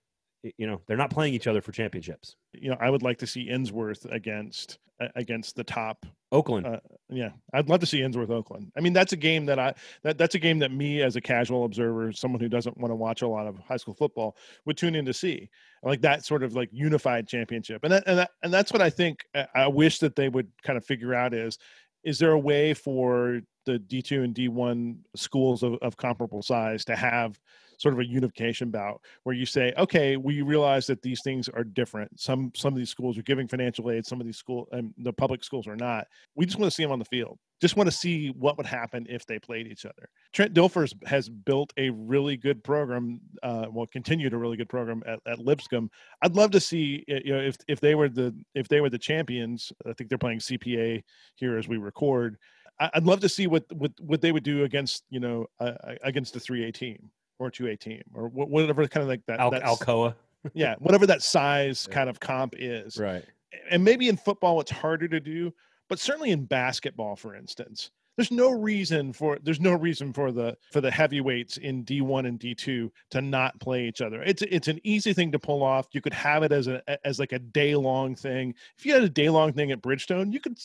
[0.58, 2.36] you know they're not playing each other for championships.
[2.54, 4.80] you know i would like to see Ensworth against
[5.18, 6.80] against the top Oakland, Uh,
[7.10, 8.72] yeah i'd love to see Ensworth oakland.
[8.78, 9.74] I mean that's a game that i
[10.04, 12.96] that, that's a game that me as a casual observer someone who doesn't want to
[12.96, 15.50] watch a lot of high school football would tune in to see
[15.84, 17.84] like that sort of like unified championship.
[17.84, 20.50] And that, and that, and that's what i think I- i wish that they would
[20.64, 21.58] kind of figure out is
[22.04, 26.96] is there a way for the d2 and d1 schools of, of comparable size to
[26.96, 27.38] have
[27.78, 31.64] sort of a unification bout where you say, okay, we realize that these things are
[31.64, 32.20] different.
[32.20, 35.14] Some some of these schools are giving financial aid, some of these school and the
[35.14, 36.08] public schools are not.
[36.36, 37.38] We just want to see them on the field.
[37.62, 40.10] Just want to see what would happen if they played each other.
[40.34, 43.22] Trent Dilfers has built a really good program.
[43.42, 45.90] Uh, well, continued a really good program at, at Lipscomb.
[46.22, 48.98] I'd love to see you know if if they were the if they were the
[49.00, 49.72] champions.
[49.88, 51.04] I think they're playing CPA
[51.36, 52.38] here as we record.
[52.80, 55.74] I'd love to see what what what they would do against you know uh,
[56.04, 57.10] against the three A team
[57.40, 59.40] or two A team or whatever kind of like that.
[59.40, 60.16] Al- Alcoa.
[60.54, 62.98] yeah, whatever that size kind of comp is.
[62.98, 63.26] Right.
[63.70, 65.54] And maybe in football it's harder to do,
[65.90, 70.58] but certainly in basketball, for instance, there's no reason for there's no reason for the
[70.72, 74.22] for the heavyweights in D1 and D2 to not play each other.
[74.24, 75.88] It's it's an easy thing to pull off.
[75.92, 78.54] You could have it as a as like a day long thing.
[78.78, 80.58] If you had a day long thing at Bridgestone, you could.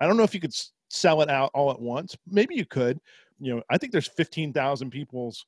[0.00, 0.54] I don't know if you could
[0.90, 2.16] sell it out all at once.
[2.26, 3.00] Maybe you could.
[3.40, 5.46] You know, I think there's 15,000 people's,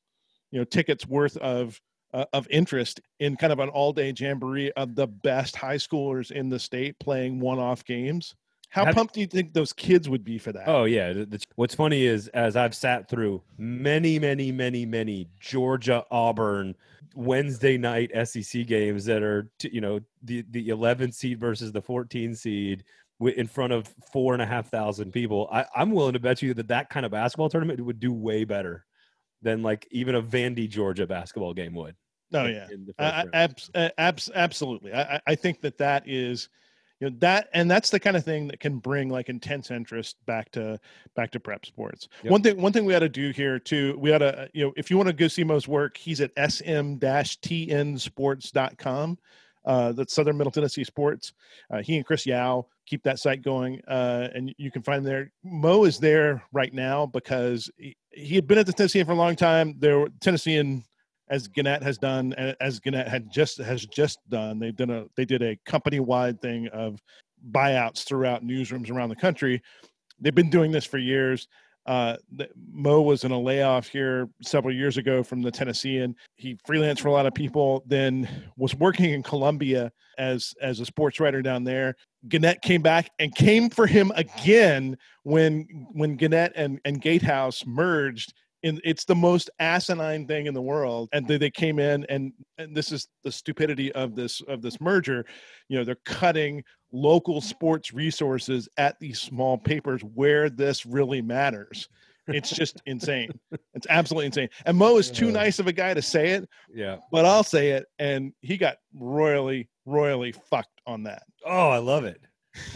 [0.50, 1.80] you know, tickets worth of
[2.12, 6.48] uh, of interest in kind of an all-day jamboree of the best high schoolers in
[6.48, 8.34] the state playing one-off games.
[8.70, 10.68] How pumped do you think those kids would be for that?
[10.68, 11.24] Oh yeah.
[11.56, 16.76] What's funny is as I've sat through many, many, many, many Georgia Auburn
[17.16, 22.36] Wednesday night SEC games that are you know the the 11 seed versus the 14
[22.36, 22.84] seed
[23.20, 26.54] in front of four and a half thousand people, I, I'm willing to bet you
[26.54, 28.86] that that kind of basketball tournament would do way better
[29.42, 31.96] than like even a Vandy Georgia basketball game would.
[32.32, 32.68] Oh yeah,
[32.98, 34.94] I, abs, abs, absolutely.
[34.94, 36.48] I, I think that that is,
[37.00, 40.16] you know, that and that's the kind of thing that can bring like intense interest
[40.26, 40.78] back to
[41.16, 42.06] back to prep sports.
[42.22, 42.30] Yep.
[42.30, 44.72] One thing, one thing we ought to do here too, we ought to, you know,
[44.76, 49.18] if you want to go see Mo's work, he's at sm-tnsports.com
[49.64, 51.32] uh, that's Southern Middle Tennessee Sports.
[51.70, 55.30] Uh, he and Chris Yao keep that site going, uh, and you can find there.
[55.44, 59.16] Mo is there right now because he, he had been at the Tennessean for a
[59.16, 59.76] long time.
[59.78, 60.82] There, were Tennessean,
[61.28, 64.58] as Gannett has done, as Gannett had just has just done.
[64.58, 67.00] They've done a they did a company wide thing of
[67.52, 69.62] buyouts throughout newsrooms around the country.
[70.18, 71.46] They've been doing this for years.
[71.86, 72.16] Uh,
[72.72, 76.14] Mo was in a layoff here several years ago from the Tennessean.
[76.36, 80.86] He freelanced for a lot of people, then was working in Columbia as as a
[80.86, 81.96] sports writer down there.
[82.28, 88.34] Gannett came back and came for him again when when Gannett and, and Gatehouse merged
[88.62, 92.32] in it's the most asinine thing in the world and they, they came in and
[92.58, 95.24] and this is the stupidity of this of this merger.
[95.68, 101.88] You know they're cutting local sports resources at these small papers where this really matters.
[102.26, 103.30] It's just insane.
[103.74, 104.48] It's absolutely insane.
[104.66, 105.38] And mo is too uh-huh.
[105.38, 106.98] nice of a guy to say it yeah.
[107.10, 111.22] but i'll say it and he got royally royally fucked on that.
[111.44, 112.20] Oh i love it.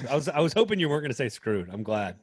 [0.08, 1.68] I was i was hoping you weren't going to say screwed.
[1.70, 2.16] I'm glad.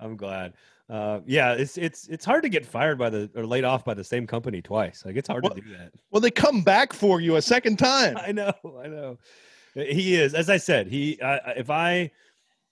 [0.00, 0.54] I'm glad
[0.88, 3.94] uh, yeah, it's it's it's hard to get fired by the or laid off by
[3.94, 5.02] the same company twice.
[5.04, 5.92] Like it's hard well, to do that.
[6.10, 8.16] Well, they come back for you a second time.
[8.16, 9.18] I know, I know.
[9.74, 11.18] He is, as I said, he.
[11.20, 12.10] Uh, if I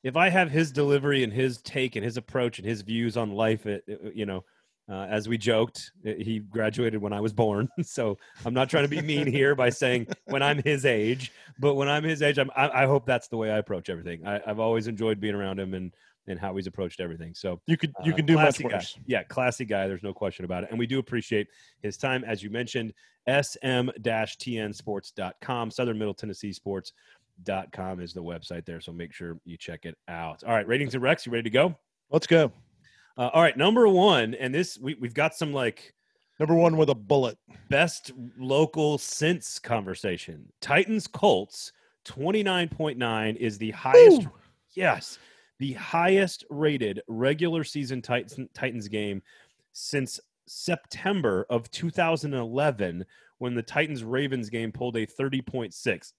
[0.04, 3.32] if I have his delivery and his take and his approach and his views on
[3.32, 4.44] life, it, it, you know,
[4.88, 7.68] uh, as we joked, he graduated when I was born.
[7.82, 11.74] So I'm not trying to be mean here by saying when I'm his age, but
[11.74, 14.26] when I'm his age, I'm, I, I hope that's the way I approach everything.
[14.26, 15.92] I, have always enjoyed being around him and
[16.26, 17.34] and how he's approached everything.
[17.34, 18.94] So you could you uh, can do much worse.
[18.94, 19.02] Guy.
[19.06, 19.88] Yeah, classy guy.
[19.88, 20.70] There's no question about it.
[20.70, 21.46] And we do appreciate
[21.82, 22.92] his time, as you mentioned.
[23.28, 28.80] sm-tnsports.com, Southern Middle Tennessee Sports.com is the website there.
[28.80, 30.42] So make sure you check it out.
[30.44, 31.76] All right, ratings and Rex, you ready to go?
[32.10, 32.52] Let's go.
[33.16, 35.94] Uh, all right, number one, and this we, we've got some like
[36.40, 37.38] number one with a bullet.
[37.70, 40.46] Best local since conversation.
[40.60, 41.72] Titans Colts
[42.06, 44.26] 29.9 is the highest.
[44.74, 45.18] Yes
[45.64, 49.22] the highest rated regular season Titans, Titans game
[49.72, 53.02] since September of 2011
[53.38, 56.12] when the Titans Ravens game pulled a 30.6.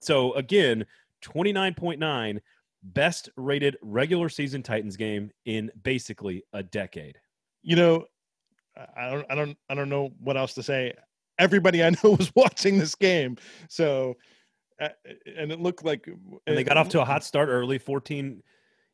[0.00, 0.84] So again,
[1.22, 2.40] 29.9
[2.82, 7.18] best rated regular season Titans game in basically a decade.
[7.62, 8.06] You know,
[8.96, 10.92] I don't I don't I don't know what else to say.
[11.38, 13.36] Everybody I know was watching this game.
[13.68, 14.16] So
[14.80, 14.88] uh,
[15.38, 16.08] and it looked like
[16.48, 18.42] and they got off to a hot start early 14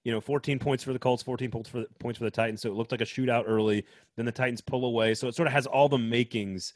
[0.08, 2.62] you know, 14 points for the Colts, 14 points for the, points for the Titans.
[2.62, 3.84] So it looked like a shootout early.
[4.16, 5.12] Then the Titans pull away.
[5.12, 6.72] So it sort of has all the makings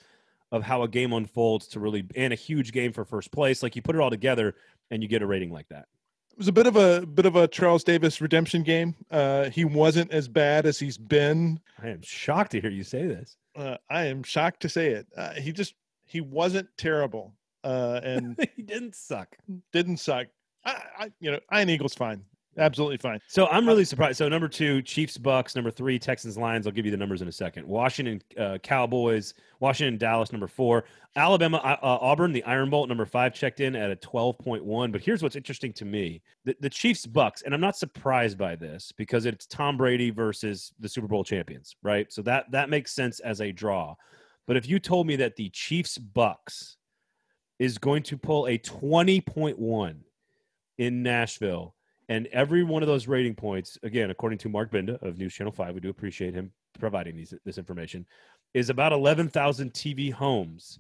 [0.51, 3.62] of how a game unfolds to really and a huge game for first place.
[3.62, 4.55] Like you put it all together
[4.91, 5.87] and you get a rating like that.
[6.33, 8.95] It was a bit of a bit of a Charles Davis redemption game.
[9.11, 11.59] Uh, he wasn't as bad as he's been.
[11.83, 13.39] I am shocked to hear you say this.
[13.57, 15.07] Uh, I am shocked to say it.
[15.16, 15.72] Uh, he just
[16.05, 17.33] he wasn't terrible,
[17.64, 19.39] uh, and he didn't suck.
[19.72, 20.26] Didn't suck.
[20.66, 22.24] I, I, you know, Ian Eagle's fine
[22.59, 23.18] absolutely fine.
[23.28, 24.18] So I'm really surprised.
[24.18, 25.55] So number two, Chiefs, Bucks.
[25.55, 26.66] Number three, Texans, Lions.
[26.66, 27.66] I'll give you the numbers in a second.
[27.66, 29.34] Washington, uh, Cowboys.
[29.61, 30.32] Washington, Dallas.
[30.32, 30.84] Number four,
[31.16, 32.32] Alabama, uh, Auburn.
[32.32, 32.86] The Iron Bowl.
[32.86, 34.92] Number five checked in at a 12.1.
[34.92, 38.57] But here's what's interesting to me: the, the Chiefs, Bucks, and I'm not surprised by
[38.57, 42.12] this because it's Tom Brady versus the Super Bowl champions, right?
[42.12, 43.94] So that that makes sense as a draw.
[44.46, 46.76] But if you told me that the Chiefs, Bucks
[47.59, 49.96] is going to pull a 20.1
[50.78, 51.76] in Nashville
[52.09, 55.53] and every one of those rating points, again, according to Mark Binda of News Channel
[55.53, 58.07] 5, we do appreciate him providing these, this information,
[58.55, 60.78] is about 11,000 TV homes.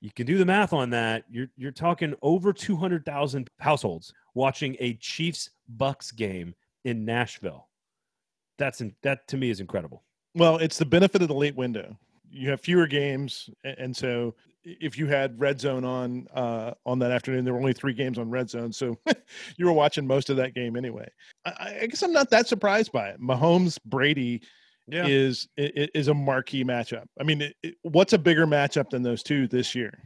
[0.00, 1.24] You can do the math on that.
[1.30, 7.68] You're, you're talking over 200,000 households watching a Chiefs Bucks game in Nashville.
[8.58, 10.02] That's in, that to me is incredible.
[10.34, 11.98] Well, it's the benefit of the late window.
[12.30, 14.34] You have fewer games, and so
[14.66, 18.18] if you had red zone on uh, on that afternoon there were only three games
[18.18, 18.98] on red zone so
[19.56, 21.08] you were watching most of that game anyway
[21.44, 24.42] I, I, guess i'm not that surprised by it mahomes brady
[24.88, 25.06] yeah.
[25.06, 29.22] is is a marquee matchup i mean it, it, what's a bigger matchup than those
[29.22, 29.98] two this year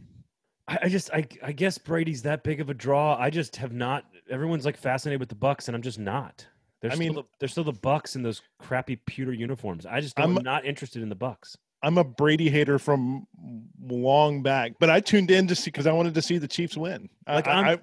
[0.69, 4.05] I, just I, I guess brady's that big of a draw i just have not
[4.31, 6.47] everyone's like fascinated with the bucks and i'm just not
[6.81, 9.85] they're I mean, the, they're still the Bucks in those crappy pewter uniforms.
[9.85, 11.57] I just I'm not interested in the Bucks.
[11.83, 13.27] I'm a Brady hater from
[13.83, 16.77] long back, but I tuned in to see because I wanted to see the Chiefs
[16.77, 17.09] win.
[17.27, 17.79] Like I, I,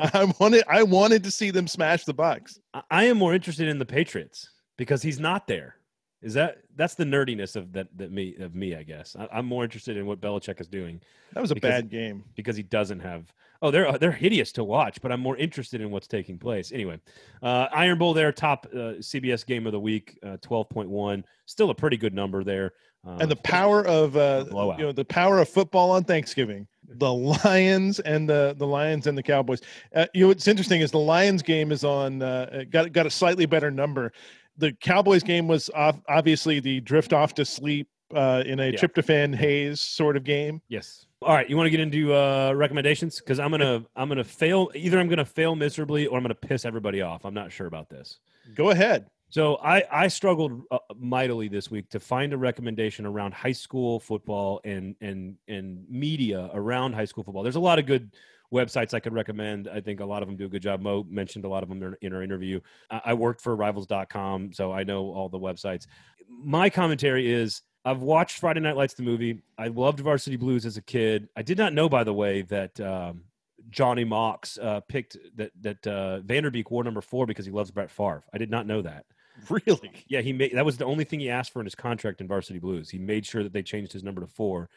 [0.12, 2.58] I, wanted, I wanted to see them smash the Bucks.
[2.90, 5.76] I am more interested in the Patriots because he's not there.
[6.20, 8.74] Is that that's the nerdiness of that that me of me?
[8.74, 11.00] I guess I, am more interested in what Belichick is doing.
[11.32, 13.32] That was a because, bad game because he doesn't have.
[13.62, 16.72] Oh, they're they're hideous to watch, but I'm more interested in what's taking place.
[16.72, 16.98] Anyway,
[17.40, 21.74] uh, Iron Bowl there, top uh, CBS game of the week, uh, 12.1, still a
[21.74, 22.72] pretty good number there.
[23.06, 24.44] Uh, and the power of uh,
[24.78, 26.66] you know the power of football on Thanksgiving.
[26.90, 29.60] The Lions and the the Lions and the Cowboys.
[29.94, 33.10] Uh, you know what's interesting is the Lions game is on uh, got got a
[33.10, 34.12] slightly better number.
[34.56, 38.72] The Cowboys game was off, obviously the drift off to sleep uh, in a yeah.
[38.72, 40.60] tryptophan haze sort of game.
[40.68, 41.06] Yes.
[41.20, 44.70] All right, you want to get into uh, recommendations because I'm gonna I'm gonna fail.
[44.74, 47.24] Either I'm gonna fail miserably or I'm gonna piss everybody off.
[47.24, 48.18] I'm not sure about this.
[48.54, 49.06] Go ahead.
[49.30, 54.00] So I I struggled uh, mightily this week to find a recommendation around high school
[54.00, 57.42] football and and and media around high school football.
[57.42, 58.14] There's a lot of good
[58.52, 59.68] websites I could recommend.
[59.68, 60.80] I think a lot of them do a good job.
[60.80, 62.60] Mo mentioned a lot of them in our interview.
[62.90, 65.86] I worked for Rivals.com, so I know all the websites.
[66.28, 69.42] My commentary is I've watched Friday Night Lights the movie.
[69.58, 71.28] I loved Varsity Blues as a kid.
[71.36, 73.24] I did not know, by the way, that um,
[73.70, 77.52] Johnny Mox uh, picked that that uh, Van Der Beek wore number four because he
[77.52, 78.24] loves Brett Favre.
[78.32, 79.04] I did not know that.
[79.50, 80.04] Really?
[80.08, 82.28] Yeah, he made that was the only thing he asked for in his contract in
[82.28, 82.90] Varsity Blues.
[82.90, 84.68] He made sure that they changed his number to four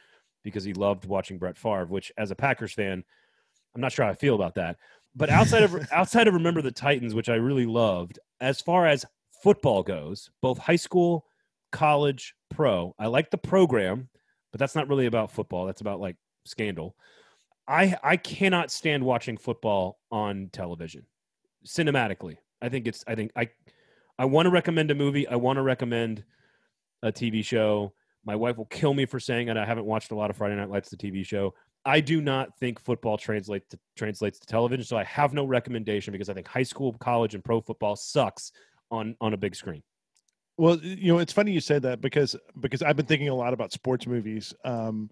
[0.44, 1.86] because he loved watching Brett Favre.
[1.86, 3.04] Which, as a Packers fan,
[3.76, 4.78] I'm not sure how I feel about that.
[5.16, 9.06] But outside of outside of Remember the Titans, which I really loved, as far as
[9.42, 11.26] football goes, both high school,
[11.72, 14.10] college, pro, I like the program,
[14.52, 15.66] but that's not really about football.
[15.66, 16.96] That's about like scandal.
[17.68, 21.06] I I cannot stand watching football on television
[21.66, 22.38] cinematically.
[22.62, 23.50] I think it's I think I
[24.22, 25.28] I want to recommend a movie.
[25.28, 26.24] I want to recommend
[27.02, 27.92] a TV show.
[28.24, 29.58] My wife will kill me for saying it.
[29.58, 31.56] I haven't watched a lot of Friday Night Lights, the TV show.
[31.86, 36.12] I do not think football translates to, translates to television, so I have no recommendation
[36.12, 38.52] because I think high school, college, and pro football sucks
[38.92, 39.82] on on a big screen.
[40.56, 43.54] Well, you know, it's funny you said that because because I've been thinking a lot
[43.54, 44.54] about sports movies.
[44.64, 45.10] Um,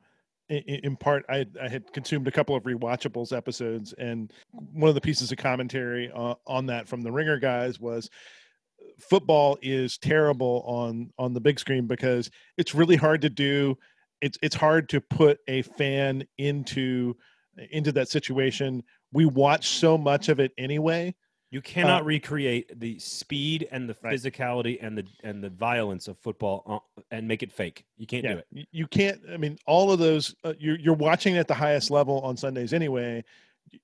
[0.50, 4.94] in, in part, I, I had consumed a couple of rewatchables episodes, and one of
[4.94, 8.12] the pieces of commentary uh, on that from the Ringer guys was
[9.02, 13.78] football is terrible on on the big screen because it's really hard to do
[14.22, 17.16] it's it's hard to put a fan into
[17.72, 21.14] into that situation we watch so much of it anyway
[21.52, 26.20] you cannot uh, recreate the speed and the physicality and the and the violence of
[26.20, 27.86] football and make it fake.
[27.98, 28.68] You can't yeah, do it.
[28.72, 29.20] You can't.
[29.32, 30.36] I mean, all of those.
[30.44, 33.24] Uh, you're you're watching at the highest level on Sundays anyway.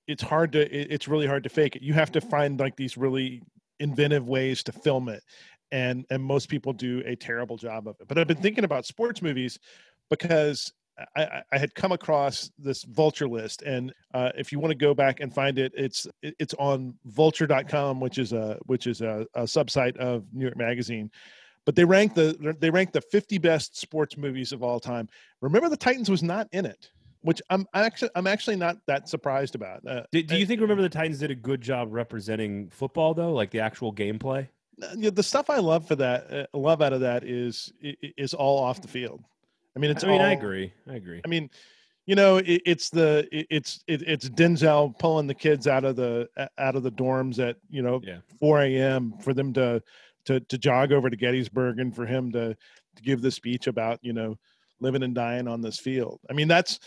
[0.07, 0.61] It's hard to.
[0.61, 1.81] It's really hard to fake it.
[1.81, 3.41] You have to find like these really
[3.79, 5.23] inventive ways to film it
[5.71, 8.07] and and most people do a terrible job of it.
[8.07, 9.59] But i've been thinking about sports movies
[10.09, 10.71] because
[11.17, 14.93] I, I had come across this vulture list and uh, if you want to go
[14.93, 19.43] back and find it it's it's on vulture.com which is a which is a, a
[19.43, 21.11] subsite of new york magazine.
[21.65, 25.09] But they rank the they rank the 50 best sports movies of all time.
[25.41, 26.91] Remember the titans was not in it
[27.25, 29.85] which I'm, I'm actually I'm actually not that surprised about.
[29.85, 33.33] Uh, do, do, you think Remember the Titans did a good job representing football though,
[33.33, 34.47] like the actual gameplay?
[34.77, 38.81] The stuff I love for that, uh, love out of that is is all off
[38.81, 39.23] the field.
[39.75, 40.03] I mean, it's.
[40.03, 40.71] I mean, all, I agree.
[40.87, 41.21] I agree.
[41.25, 41.49] I mean,
[42.05, 45.95] you know it, it's the it, it's it, it's denzel pulling the kids out of
[45.95, 48.19] the out of the dorms at you know Yeah.
[48.39, 49.81] 4 a.m for them to
[50.25, 52.55] to to jog over to gettysburg and for him to
[52.95, 54.37] to give the speech about you know
[54.79, 56.79] living and dying on this field i mean that's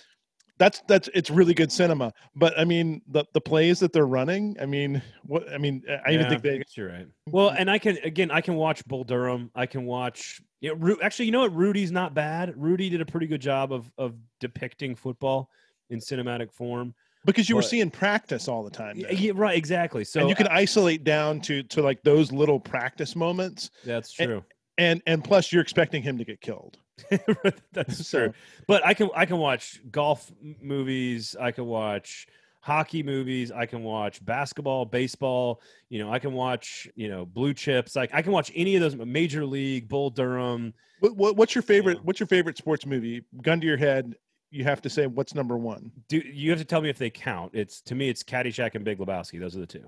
[0.58, 4.56] that's that's it's really good cinema but i mean the the plays that they're running
[4.60, 7.06] i mean what i mean i even Yeah, think they guess you're right.
[7.26, 9.50] Well, and I can again, I can watch Bull Durham.
[9.54, 10.40] I can watch.
[10.60, 11.54] You know, Ru- actually, you know what?
[11.54, 12.54] Rudy's not bad.
[12.56, 15.50] Rudy did a pretty good job of of depicting football
[15.90, 16.94] in cinematic form.
[17.26, 19.56] because you were seeing practice all the time Yeah, yeah, right.
[19.56, 20.04] Exactly.
[20.04, 24.28] So and you can isolate down to to like those little practice moments that's and-
[24.28, 24.44] true.
[24.78, 26.78] and and plus you're expecting him to get killed
[27.72, 28.34] That's So- true.
[28.66, 30.30] But I can I can watch golf
[30.62, 31.36] movies.
[31.40, 32.26] I can watch
[32.60, 33.50] hockey movies.
[33.52, 35.60] I can watch basketball, baseball.
[35.88, 37.96] You know, I can watch you know blue chips.
[37.96, 38.96] Like I can watch any of those.
[38.96, 40.74] Major League, Bull Durham.
[41.00, 42.02] what, what, what's your favorite Yeah.
[42.04, 44.14] what's your favorite sports movie gun to your head
[44.50, 47.10] you have to say what's number one Do you have to tell me if they
[47.10, 47.50] count?
[47.54, 49.38] It's to me, it's Caddyshack and Big Lebowski.
[49.38, 49.86] Those are the two.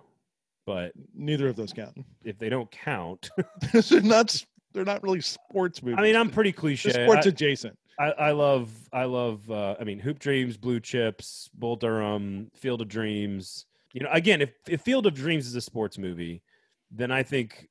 [0.67, 3.31] But neither of those count if they don't count,
[3.73, 6.91] they're not they're not really sports movies I mean, I'm pretty They're cliche.
[7.05, 11.51] sports I- adjacent I, I love I love uh, I mean Hoop Dreams, Blue Chips,
[11.53, 13.67] Bull Durham, Field of Dreams.
[13.93, 16.43] You know, again, if, if Field of Dreams is a sports movie,
[16.91, 17.69] then I think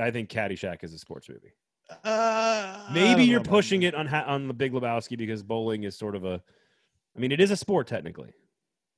[0.00, 1.52] I think Caddyshack is a sports movie.
[2.04, 6.14] uh, Maybe you're pushing it on ha- on the Big Lebowski because bowling is sort
[6.14, 6.40] of a
[7.16, 8.30] I mean, it is a sport technically.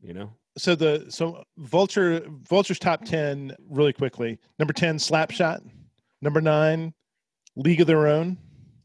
[0.03, 5.61] You know, so the so vulture vulture's top 10 really quickly number 10 slapshot
[6.21, 6.93] number 9
[7.57, 8.39] league of their own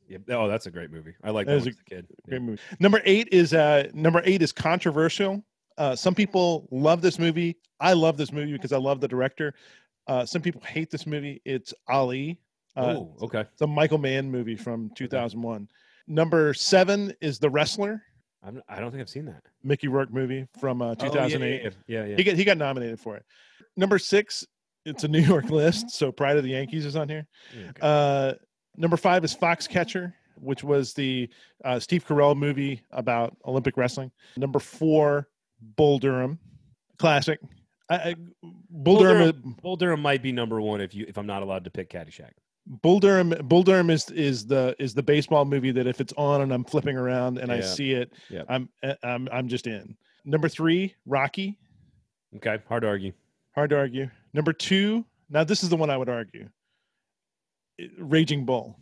[0.10, 0.18] yeah.
[0.30, 1.14] Oh, that's a great movie.
[1.24, 2.08] I like That that is one a as a kid.
[2.10, 2.30] Yeah.
[2.30, 2.62] Great movie.
[2.80, 5.44] Number eight is uh number eight is controversial.
[5.78, 7.58] Uh, some people love this movie.
[7.80, 9.54] I love this movie because I love the director.
[10.08, 11.42] Uh, some people hate this movie.
[11.46, 12.40] It's Ali.
[12.76, 13.42] Uh, oh, okay.
[13.42, 15.70] It's a Michael Mann movie from 2001.
[16.08, 18.02] Number seven is The Wrestler,
[18.44, 19.44] I'm, I don't think I've seen that.
[19.64, 21.64] Mickey Rourke movie from uh, Oh, yeah, 2008.
[21.64, 22.16] Yeah, yeah, yeah.
[22.16, 23.26] He got he got nominated for it.
[23.76, 24.46] Number six,
[24.86, 27.28] it's a New York list, so Pride of the Yankees is on here.
[27.54, 27.80] Okay.
[27.82, 28.34] Uh,
[28.80, 31.30] number five is Foxcatcher, which was the
[31.64, 34.12] uh, Steve Carell movie about Olympic wrestling.
[34.38, 35.28] Number four,
[35.76, 36.40] Bull Durham,
[36.98, 37.40] classic.
[37.90, 41.28] I, I, Bull, Bull Durham, Bull Durham might be number one if you if I'm
[41.28, 42.32] not allowed to pick Caddyshack.
[42.68, 46.42] Bull Durham, Bull Durham is is the is the baseball movie that if it's on
[46.42, 48.44] and I'm flipping around and I see it, Yeah.
[48.48, 49.96] I'm uh, I'm I'm just in.
[50.24, 51.58] Number three, Rocky.
[52.36, 53.14] Okay, hard to argue.
[53.56, 54.10] Hard to argue.
[54.34, 56.48] Number two, now this is the one I would argue.
[57.98, 58.78] Raging Bull.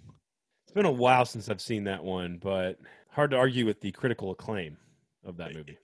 [0.64, 2.80] It's been a while since I've seen that one, but
[3.10, 4.78] hard to argue with the critical acclaim
[5.26, 5.78] of that movie.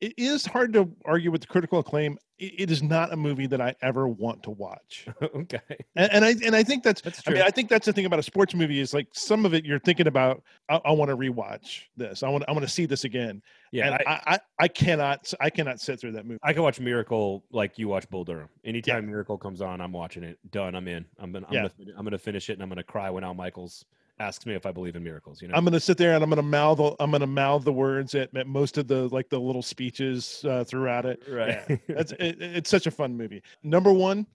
[0.00, 2.18] It is hard to argue with the critical acclaim.
[2.40, 5.58] It, is not a movie that I ever want to watch, okay,
[5.96, 7.00] and, and I and I think that's.
[7.00, 7.34] that's I true.
[7.34, 9.64] mean, I think that's the thing about a sports movie is like some of it
[9.64, 10.44] you're thinking about.
[10.68, 12.22] I, I want to rewatch this.
[12.22, 12.44] I want.
[12.46, 13.42] I want to see this again.
[13.72, 15.32] yeah, and I, I, I, I cannot.
[15.40, 16.38] I cannot sit through that movie.
[16.44, 18.48] I can watch Miracle like you watch Bull Durham.
[18.64, 20.38] Anytime Miracle comes on, I'm watching it.
[20.52, 20.76] Done.
[20.76, 21.06] I'm in.
[21.18, 21.46] I'm gonna.
[21.48, 21.62] I'm, Yeah.
[21.76, 23.84] gonna, I'm gonna finish it, and I'm gonna cry when Al Michaels
[24.20, 25.40] asks me if I believe in miracles.
[25.40, 25.54] You know.
[25.54, 26.78] I'm gonna sit there and I'm gonna mouth.
[26.78, 30.44] the- I'm gonna mouth the words at, at most of the like the little speeches
[30.48, 31.22] uh, throughout it.
[31.28, 31.60] right.
[31.68, 33.42] Yeah, that's it, it's such a fun movie.
[33.62, 34.26] Number one,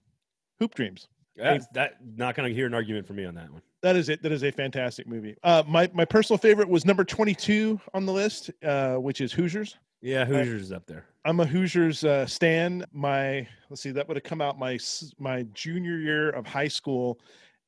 [0.58, 1.08] Hoop Dreams.
[1.36, 1.96] That's that.
[2.16, 3.62] Not gonna hear an argument from me on that one.
[3.82, 4.22] That is it.
[4.22, 5.36] That is a fantastic movie.
[5.42, 9.76] Uh, my my personal favorite was number 22 on the list, uh, which is Hoosiers.
[10.00, 11.06] Yeah, Hoosiers is up there.
[11.24, 12.84] I'm a Hoosiers uh, stan.
[12.92, 14.78] My let's see, that would have come out my
[15.18, 17.18] my junior year of high school,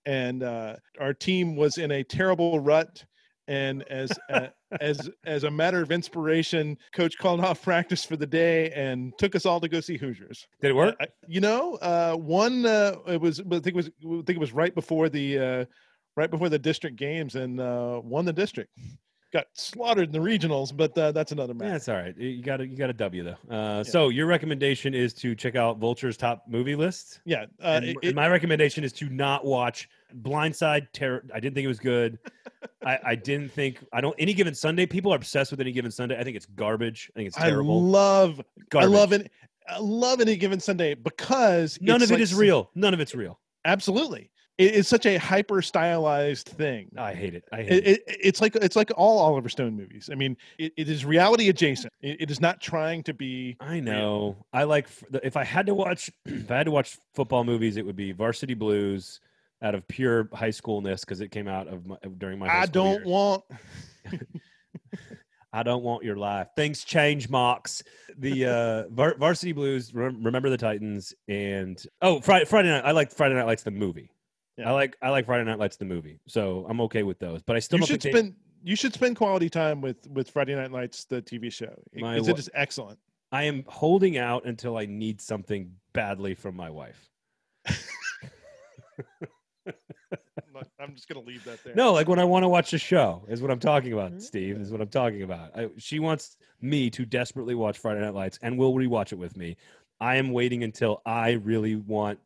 [0.07, 3.05] and uh, our team was in a terrible rut.
[3.49, 4.49] And as uh,
[4.81, 9.37] as as a matter of inspiration, coach called off practice for the day and took
[9.37, 10.49] us all to go see Hoosiers.
[10.61, 10.97] Did it work?
[10.99, 14.41] Uh, you know, uh, one uh, it was I think it was I think it
[14.41, 15.65] was right before the uh,
[16.17, 18.73] right before the district games and uh, won the district.
[19.33, 21.77] Got slaughtered in the regionals, but uh, that's another Yeah, matter.
[21.77, 22.17] it's all right.
[22.17, 23.55] You got a you got a W though.
[23.55, 27.21] Uh, So your recommendation is to check out Vulture's top movie list.
[27.25, 29.89] Yeah, uh, and, it- and my recommendation is to not watch
[30.23, 30.87] Blindside.
[30.93, 31.25] Terror.
[31.35, 32.19] I didn't think it was good.
[32.87, 33.85] I, I didn't think.
[33.93, 34.15] I don't.
[34.19, 36.17] Any given Sunday, people are obsessed with any given Sunday.
[36.19, 37.11] I think it's garbage.
[37.15, 37.79] I think it's terrible.
[37.79, 38.91] I love garbage.
[38.91, 39.33] I love it.
[39.69, 42.71] I love any given Sunday because None of it like is s- real.
[42.77, 43.41] None of it's real.
[43.65, 46.91] Absolutely, it, it's such a hyper stylized thing.
[46.97, 47.45] I hate it.
[47.53, 48.03] I hate It, it.
[48.07, 50.09] it, it's like it's like all Oliver Stone movies.
[50.11, 51.93] I mean, it, it is reality adjacent.
[52.01, 53.57] It, is not trying to be.
[53.61, 54.37] I know.
[54.53, 54.89] I like.
[55.23, 58.13] If I had to watch, if I had to watch football movies, it would be
[58.13, 59.21] Varsity Blues,
[59.63, 62.49] out of pure high schoolness because it came out of my, during my.
[62.49, 63.07] I don't years.
[63.07, 63.45] want.
[65.53, 66.49] I don't want your life.
[66.55, 67.83] Things change, Mox.
[68.19, 68.47] The
[68.89, 72.85] uh, var- Varsity Blues, Rem- Remember the Titans, and oh, Friday, Friday night.
[72.85, 74.11] I like Friday Night Lights the movie.
[74.57, 74.71] Yeah.
[74.71, 77.43] I like I like Friday Night Lights the movie, so I'm okay with those.
[77.43, 78.35] But I still You should think they- spend.
[78.65, 81.75] you should spend quality time with with Friday Night Lights, the TV show.
[81.93, 82.99] Because it is excellent.
[83.33, 87.11] I am holding out until I need something badly from my wife.
[90.79, 91.75] I'm, just gonna leave that there.
[91.75, 94.23] No, like when I want to watch a show is what I'm talking about, Mhm.
[94.23, 95.51] Steve, is what I'm talking about.
[95.59, 99.37] I, she wants me to desperately watch Friday Night Lights and will rewatch it with
[99.37, 99.57] me.
[100.01, 102.21] I am waiting until I really want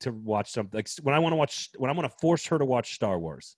[0.00, 0.76] to watch something.
[0.76, 3.18] Like when I want to watch, when I want to force her to watch Star
[3.18, 3.56] Wars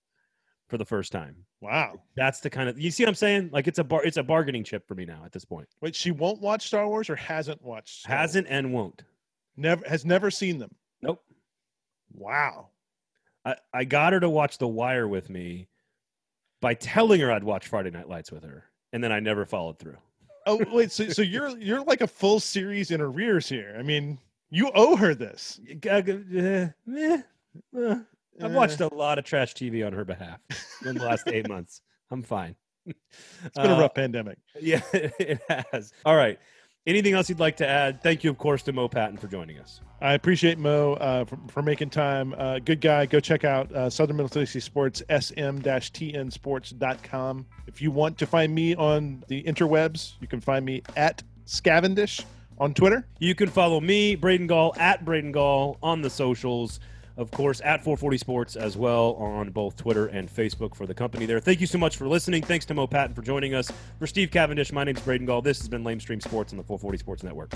[0.69, 1.37] for the first time.
[1.61, 2.01] Wow.
[2.17, 3.51] That's the kind of you see what I'm saying?
[3.53, 5.69] Like it's a bar, it's a bargaining chip for me now at this point.
[5.81, 8.01] Wait, she won't watch Star Wars or hasn't watched?
[8.01, 9.05] Star Hasn't and won't.
[9.57, 10.75] never has never seen them.
[11.03, 11.23] Nope.
[12.13, 12.69] Wow.
[13.45, 15.69] I, I got her to watch The Wire with me
[16.61, 19.79] by telling her I'd watch Friday Night Lights with her, and then I never followed
[19.79, 19.97] through.
[20.47, 23.77] Oh wait, so so you're you're like a full series in arrears here.
[23.79, 24.19] I mean,
[24.53, 25.61] you owe her this.
[25.85, 26.69] Uh, eh,
[27.77, 27.97] uh,
[28.41, 30.39] I've Eh, watched a lot of trash TV on her behalf
[30.87, 31.83] in the last eight months.
[32.11, 32.55] I'm fine.
[32.87, 32.97] It's
[33.55, 34.39] been a Uh, rough pandemic.
[34.61, 35.41] Yeah, it
[35.73, 35.93] has.
[36.05, 36.39] All right.
[36.85, 38.03] Anything else you'd like to add?
[38.03, 39.81] Thank you, of course, to Mo Patton for joining us.
[40.01, 42.35] I appreciate Mo uh, for, for making time.
[42.37, 43.07] Uh, good guy.
[43.07, 47.47] Go check out uh, Southern Middle Tennessee Sports, sm-tnsports.com.
[47.69, 52.25] If you want to find me on the interwebs, you can find me at Scavendish
[52.63, 53.05] on Twitter.
[53.19, 56.79] You can follow me, Braden Gall, at Braden Gall on the socials.
[57.17, 61.27] Of course, at 440 Sports as well on both Twitter and Facebook for the company
[61.27, 61.41] there.
[61.41, 62.43] Thank you so much for listening.
[62.43, 63.71] Thanks to Mo Patton for joining us.
[63.99, 65.43] For Steve Cavendish, my name is Braden Gall.
[65.43, 67.53] This has been Lamestream Sports on the 440 Sports Network.